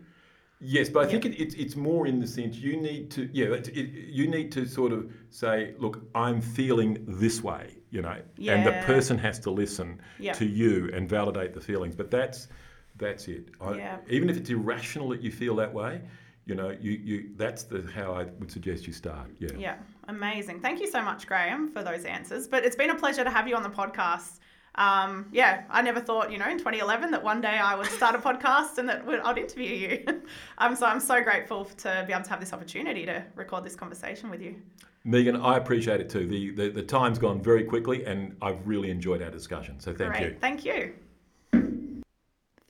[0.60, 3.46] Yes, but I think it, it's it's more in the sense you need to yeah
[3.46, 8.16] it, it, you need to sort of say look I'm feeling this way you know
[8.48, 10.32] and the person has to listen Yeah.
[10.34, 12.48] to you and validate the feelings but that's
[12.96, 13.96] that's it I, Yeah.
[14.08, 16.00] even if it's irrational that you feel that way
[16.46, 19.76] you know you, you that's the how I would suggest you start yeah Yeah,
[20.08, 20.60] amazing.
[20.60, 22.46] Thank you so much, Graeme, for those answers.
[22.46, 24.40] But it's been a pleasure to have you on the podcast.
[24.74, 28.14] Um, yeah, I never thought, you know, in 2011 that one day I would start
[28.14, 30.22] a podcast and that I'd interview you.
[30.58, 33.76] um, so I'm so grateful to be able to have this opportunity to record this
[33.76, 34.56] conversation with you.
[35.04, 38.90] Megan I appreciate it too the, the the time's gone very quickly and I've really
[38.90, 40.22] enjoyed our discussion so thank Great.
[40.32, 40.94] you Thank you.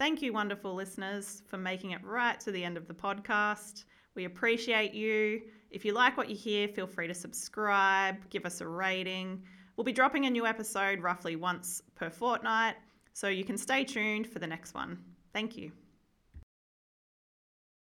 [0.04, 3.84] Thank you, wonderful listeners, for making it right to the end of the podcast.
[4.14, 5.40] We appreciate you.
[5.70, 9.42] If you like what you hear, feel free to subscribe, give us a rating.
[9.74, 12.74] We'll be dropping a new episode roughly once per fortnight,
[13.14, 14.98] so you can stay tuned for the next one.
[15.32, 15.72] Thank you.